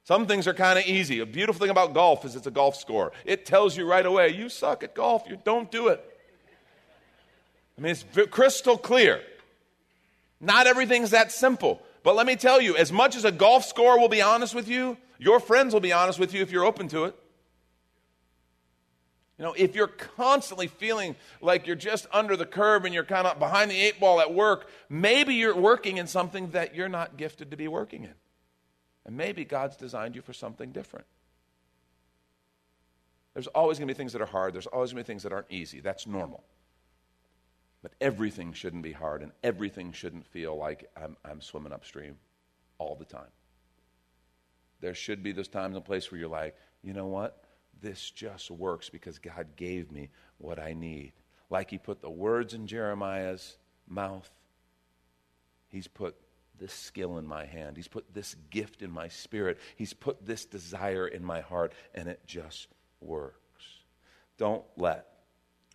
Some 0.04 0.28
things 0.28 0.48
are 0.48 0.54
kind 0.54 0.78
of 0.78 0.86
easy. 0.86 1.20
A 1.20 1.26
beautiful 1.26 1.62
thing 1.62 1.70
about 1.70 1.94
golf 1.94 2.26
is 2.26 2.36
it's 2.36 2.48
a 2.48 2.52
golf 2.52 2.76
score. 2.76 3.14
It 3.26 3.46
tells 3.46 3.78
you 3.78 3.86
right 3.86 4.06
away, 4.06 4.30
you 4.30 4.50
suck 4.50 4.84
at 4.84 4.94
golf, 4.94 5.24
you 5.30 5.38
don't 5.44 5.72
do 5.72 5.88
it. 5.88 6.04
I 7.78 7.82
mean, 7.82 7.92
it's 7.92 8.06
crystal 8.30 8.78
clear. 8.78 9.22
Not 10.40 10.68
everything's 10.68 11.12
that 11.12 11.32
simple. 11.32 11.82
But 12.04 12.16
let 12.16 12.28
me 12.28 12.36
tell 12.36 12.60
you, 12.62 12.76
as 12.76 12.92
much 12.92 13.16
as 13.16 13.24
a 13.24 13.32
golf 13.32 13.66
score 13.66 13.98
will 13.98 14.10
be 14.10 14.22
honest 14.22 14.54
with 14.54 14.68
you, 14.68 14.98
your 15.18 15.40
friends 15.40 15.74
will 15.74 15.80
be 15.80 15.94
honest 15.94 16.20
with 16.20 16.34
you 16.34 16.42
if 16.42 16.52
you're 16.52 16.66
open 16.66 16.90
to 16.90 17.06
it. 17.06 17.16
You 19.38 19.46
know, 19.46 19.54
if 19.58 19.74
you're 19.74 19.88
constantly 19.88 20.68
feeling 20.68 21.16
like 21.42 21.66
you're 21.66 21.76
just 21.78 22.06
under 22.12 22.36
the 22.36 22.46
curve 22.46 22.86
and 22.86 22.94
you're 22.94 23.06
kind 23.06 23.26
of 23.26 23.40
behind 23.40 23.72
the 23.72 23.80
eight 23.80 24.00
ball 24.00 24.20
at 24.20 24.34
work, 24.34 24.70
maybe 24.90 25.34
you're 25.34 25.56
working 25.56 25.98
in 25.98 26.08
something 26.08 26.52
that 26.52 26.76
you're 26.76 26.90
not 26.90 27.18
gifted 27.18 27.52
to 27.52 27.58
be 27.58 27.68
working 27.70 28.04
in. 28.04 28.14
And 29.06 29.18
maybe 29.18 29.44
God's 29.44 29.76
designed 29.76 30.16
you 30.16 30.22
for 30.22 30.34
something 30.34 30.72
different. 30.72 31.06
There's 33.34 33.48
always 33.48 33.80
going 33.80 33.88
to 33.88 33.94
be 33.94 33.98
things 33.98 34.14
that 34.14 34.22
are 34.22 34.28
hard, 34.28 34.54
there's 34.54 34.68
always 34.68 34.92
going 34.92 35.04
to 35.04 35.08
be 35.08 35.12
things 35.14 35.24
that 35.24 35.34
aren't 35.34 35.52
easy. 35.52 35.80
That's 35.80 36.06
normal. 36.06 36.44
But 37.82 37.94
everything 38.00 38.54
shouldn't 38.54 38.84
be 38.84 38.94
hard, 38.94 39.22
and 39.22 39.32
everything 39.44 39.92
shouldn't 39.92 40.26
feel 40.26 40.56
like 40.56 40.90
I'm, 40.96 41.18
I'm 41.26 41.42
swimming 41.42 41.74
upstream 41.74 42.16
all 42.78 42.96
the 42.96 43.06
time. 43.06 43.32
There 44.80 44.94
should 44.94 45.24
be 45.24 45.32
those 45.32 45.48
times 45.48 45.76
and 45.76 45.84
places 45.84 46.12
where 46.12 46.20
you're 46.20 46.30
like, 46.30 46.56
you 46.82 46.94
know 46.94 47.08
what? 47.08 47.44
This 47.82 48.10
just 48.10 48.52
works 48.52 48.90
because 48.90 49.20
God 49.20 49.48
gave 49.56 49.92
me 49.92 50.10
what 50.38 50.60
I 50.60 50.74
need. 50.74 51.14
Like 51.50 51.70
He 51.70 51.78
put 51.78 52.02
the 52.02 52.10
words 52.10 52.54
in 52.54 52.68
Jeremiah's 52.68 53.58
mouth, 53.88 54.30
He's 55.68 55.88
put 55.88 56.16
this 56.64 56.74
skill 56.74 57.18
in 57.18 57.28
my 57.28 57.46
hand. 57.46 57.76
He's 57.76 57.90
put 57.90 58.14
this 58.14 58.38
gift 58.50 58.82
in 58.82 58.90
my 58.90 59.10
spirit. 59.10 59.60
He's 59.76 59.92
put 59.92 60.26
this 60.26 60.46
desire 60.46 61.06
in 61.06 61.22
my 61.22 61.42
heart, 61.42 61.74
and 61.94 62.08
it 62.08 62.22
just 62.26 62.70
works. 63.02 63.38
Don't 64.38 64.64
let 64.78 65.08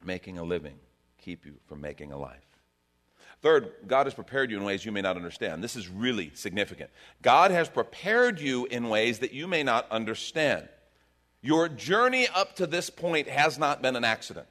making 0.03 0.39
a 0.39 0.43
living 0.43 0.79
keep 1.19 1.45
you 1.45 1.57
from 1.67 1.83
making 1.83 2.11
a 2.11 2.17
life. 2.17 2.41
Third, 3.43 3.71
God 3.87 4.07
has 4.07 4.15
prepared 4.15 4.51
you 4.51 4.57
in 4.57 4.65
ways 4.65 4.83
you 4.83 4.91
may 4.91 5.03
not 5.03 5.17
understand. 5.17 5.63
This 5.63 5.77
is 5.77 5.89
really 5.89 6.33
significant. 6.35 6.89
God 7.21 7.51
has 7.51 7.69
prepared 7.69 8.41
you 8.41 8.65
in 8.65 8.89
ways 8.89 9.19
that 9.19 9.35
you 9.35 9.47
may 9.47 9.63
not 9.63 9.87
understand. 9.91 10.71
Your 11.43 11.69
journey 11.69 12.29
up 12.35 12.57
to 12.57 12.67
this 12.67 12.89
point 12.89 13.29
has 13.29 13.59
not 13.59 13.83
been 13.83 13.95
an 13.95 14.05
accident. 14.05 14.49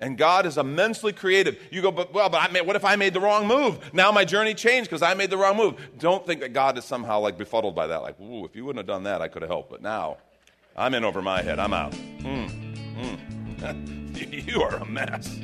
And 0.00 0.18
God 0.18 0.44
is 0.44 0.58
immensely 0.58 1.12
creative. 1.12 1.56
You 1.70 1.80
go, 1.80 1.90
but 1.90 2.12
well, 2.12 2.28
but 2.28 2.42
I 2.42 2.52
made, 2.52 2.66
what 2.66 2.76
if 2.76 2.84
I 2.84 2.96
made 2.96 3.14
the 3.14 3.20
wrong 3.20 3.46
move? 3.46 3.78
Now 3.94 4.10
my 4.10 4.24
journey 4.24 4.52
changed 4.52 4.90
because 4.90 5.02
I 5.02 5.14
made 5.14 5.30
the 5.30 5.36
wrong 5.36 5.56
move. 5.56 5.80
Don't 5.98 6.26
think 6.26 6.40
that 6.40 6.52
God 6.52 6.76
is 6.76 6.84
somehow 6.84 7.20
like 7.20 7.38
befuddled 7.38 7.74
by 7.74 7.86
that. 7.86 8.02
Like, 8.02 8.20
ooh, 8.20 8.44
if 8.44 8.56
you 8.56 8.64
wouldn't 8.64 8.80
have 8.80 8.86
done 8.86 9.04
that, 9.04 9.22
I 9.22 9.28
could 9.28 9.42
have 9.42 9.50
helped. 9.50 9.70
But 9.70 9.82
now, 9.82 10.18
I'm 10.76 10.94
in 10.94 11.04
over 11.04 11.22
my 11.22 11.42
head. 11.42 11.58
I'm 11.58 11.72
out. 11.72 11.92
Mm, 11.92 12.76
mm. 12.96 14.46
you 14.46 14.62
are 14.62 14.76
a 14.76 14.84
mess. 14.84 15.38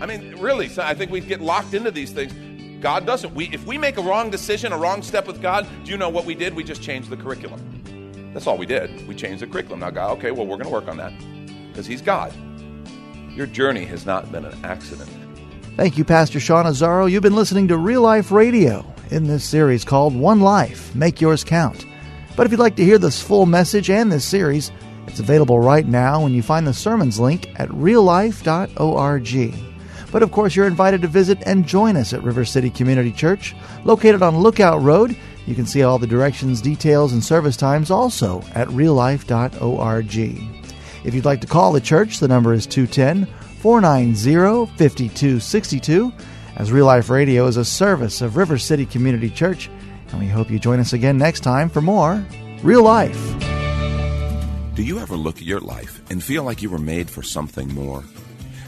I 0.00 0.06
mean, 0.06 0.36
really, 0.38 0.70
I 0.78 0.94
think 0.94 1.10
we 1.10 1.20
get 1.20 1.40
locked 1.40 1.74
into 1.74 1.90
these 1.90 2.12
things. 2.12 2.32
God 2.80 3.04
doesn't. 3.04 3.34
We, 3.34 3.48
if 3.48 3.66
we 3.66 3.76
make 3.76 3.98
a 3.98 4.02
wrong 4.02 4.30
decision, 4.30 4.72
a 4.72 4.78
wrong 4.78 5.02
step 5.02 5.26
with 5.26 5.42
God, 5.42 5.66
do 5.84 5.90
you 5.90 5.98
know 5.98 6.08
what 6.08 6.24
we 6.24 6.34
did? 6.34 6.54
We 6.54 6.64
just 6.64 6.80
changed 6.80 7.10
the 7.10 7.16
curriculum. 7.16 8.30
That's 8.32 8.46
all 8.46 8.56
we 8.56 8.66
did. 8.66 9.06
We 9.06 9.14
changed 9.14 9.42
the 9.42 9.46
curriculum. 9.46 9.80
Now, 9.80 9.90
God, 9.90 10.16
okay, 10.18 10.30
well, 10.30 10.46
we're 10.46 10.56
going 10.56 10.68
to 10.68 10.72
work 10.72 10.88
on 10.88 10.96
that 10.96 11.12
because 11.68 11.86
He's 11.86 12.00
God. 12.00 12.32
Your 13.34 13.46
journey 13.46 13.84
has 13.86 14.06
not 14.06 14.30
been 14.32 14.44
an 14.44 14.64
accident. 14.64 15.10
Thank 15.76 15.96
you, 15.96 16.04
Pastor 16.04 16.40
Sean 16.40 16.66
Azzaro. 16.66 17.10
You've 17.10 17.22
been 17.22 17.36
listening 17.36 17.68
to 17.68 17.76
Real 17.76 18.02
Life 18.02 18.30
Radio 18.30 18.84
in 19.10 19.26
this 19.26 19.44
series 19.44 19.84
called 19.84 20.14
One 20.14 20.40
Life 20.40 20.94
Make 20.94 21.20
Yours 21.20 21.44
Count. 21.44 21.86
But 22.36 22.46
if 22.46 22.52
you'd 22.52 22.60
like 22.60 22.76
to 22.76 22.84
hear 22.84 22.98
this 22.98 23.22
full 23.22 23.46
message 23.46 23.90
and 23.90 24.10
this 24.10 24.24
series, 24.24 24.72
it's 25.06 25.20
available 25.20 25.58
right 25.58 25.86
now 25.86 26.22
when 26.22 26.34
you 26.34 26.42
find 26.42 26.66
the 26.66 26.74
sermons 26.74 27.18
link 27.18 27.48
at 27.56 27.68
reallife.org. 27.70 29.54
But 30.12 30.22
of 30.22 30.32
course, 30.32 30.56
you're 30.56 30.66
invited 30.66 31.02
to 31.02 31.08
visit 31.08 31.38
and 31.46 31.66
join 31.66 31.96
us 31.96 32.12
at 32.12 32.22
River 32.22 32.44
City 32.44 32.70
Community 32.70 33.12
Church, 33.12 33.54
located 33.84 34.22
on 34.22 34.38
Lookout 34.38 34.82
Road. 34.82 35.16
You 35.46 35.54
can 35.54 35.66
see 35.66 35.82
all 35.82 35.98
the 35.98 36.06
directions, 36.06 36.60
details, 36.60 37.12
and 37.12 37.24
service 37.24 37.56
times 37.56 37.90
also 37.90 38.42
at 38.54 38.68
reallife.org. 38.68 40.59
If 41.04 41.14
you'd 41.14 41.24
like 41.24 41.40
to 41.40 41.46
call 41.46 41.72
the 41.72 41.80
church, 41.80 42.18
the 42.18 42.28
number 42.28 42.52
is 42.52 42.66
210 42.66 43.26
490 43.60 44.66
5262. 44.76 46.12
As 46.56 46.70
Real 46.70 46.84
Life 46.84 47.08
Radio 47.08 47.46
is 47.46 47.56
a 47.56 47.64
service 47.64 48.20
of 48.20 48.36
River 48.36 48.58
City 48.58 48.84
Community 48.84 49.30
Church, 49.30 49.70
and 50.10 50.20
we 50.20 50.26
hope 50.26 50.50
you 50.50 50.58
join 50.58 50.78
us 50.78 50.92
again 50.92 51.16
next 51.16 51.40
time 51.40 51.70
for 51.70 51.80
more 51.80 52.24
Real 52.62 52.82
Life. 52.82 53.16
Do 54.74 54.82
you 54.82 54.98
ever 54.98 55.16
look 55.16 55.36
at 55.36 55.42
your 55.42 55.60
life 55.60 56.02
and 56.10 56.22
feel 56.22 56.42
like 56.42 56.62
you 56.62 56.70
were 56.70 56.78
made 56.78 57.08
for 57.08 57.22
something 57.22 57.72
more? 57.74 58.04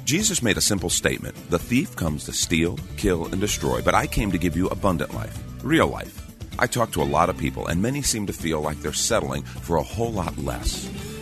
Jesus 0.05 0.43
made 0.43 0.57
a 0.57 0.63
simple 0.63 0.91
statement 0.91 1.37
The 1.51 1.59
thief 1.59 1.95
comes 1.95 2.25
to 2.25 2.33
steal, 2.33 2.79
kill, 2.97 3.27
and 3.27 3.41
destroy, 3.41 3.83
but 3.83 3.95
I 3.95 4.07
came 4.07 4.31
to 4.33 4.39
give 4.39 4.57
you 4.57 4.69
abundant 4.69 5.15
life, 5.15 5.39
real 5.63 5.87
life. 5.87 6.19
I 6.59 6.67
talk 6.67 6.93
to 6.93 7.03
a 7.03 7.05
lot 7.05 7.29
of 7.29 7.37
people, 7.39 7.67
and 7.67 7.81
many 7.81 8.03
seem 8.03 8.27
to 8.27 8.33
feel 8.33 8.61
like 8.61 8.81
they're 8.81 8.93
settling 8.93 9.43
for 9.43 9.77
a 9.77 9.83
whole 9.83 10.13
lot 10.13 10.37
less. 10.39 10.89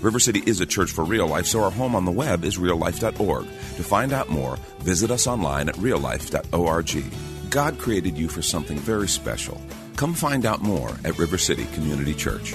River 0.00 0.20
City 0.20 0.42
is 0.46 0.60
a 0.60 0.66
church 0.66 0.90
for 0.90 1.04
real 1.04 1.26
life, 1.26 1.46
so 1.46 1.62
our 1.62 1.70
home 1.70 1.94
on 1.94 2.04
the 2.04 2.12
web 2.12 2.44
is 2.44 2.56
reallife.org. 2.56 3.44
To 3.44 3.82
find 3.82 4.12
out 4.12 4.28
more, 4.28 4.56
visit 4.80 5.10
us 5.10 5.26
online 5.26 5.68
at 5.68 5.74
reallife.org. 5.76 7.50
God 7.50 7.78
created 7.78 8.16
you 8.16 8.28
for 8.28 8.42
something 8.42 8.78
very 8.78 9.08
special. 9.08 9.60
Come 9.96 10.14
find 10.14 10.46
out 10.46 10.62
more 10.62 10.90
at 11.04 11.18
River 11.18 11.38
City 11.38 11.64
Community 11.74 12.14
Church. 12.14 12.54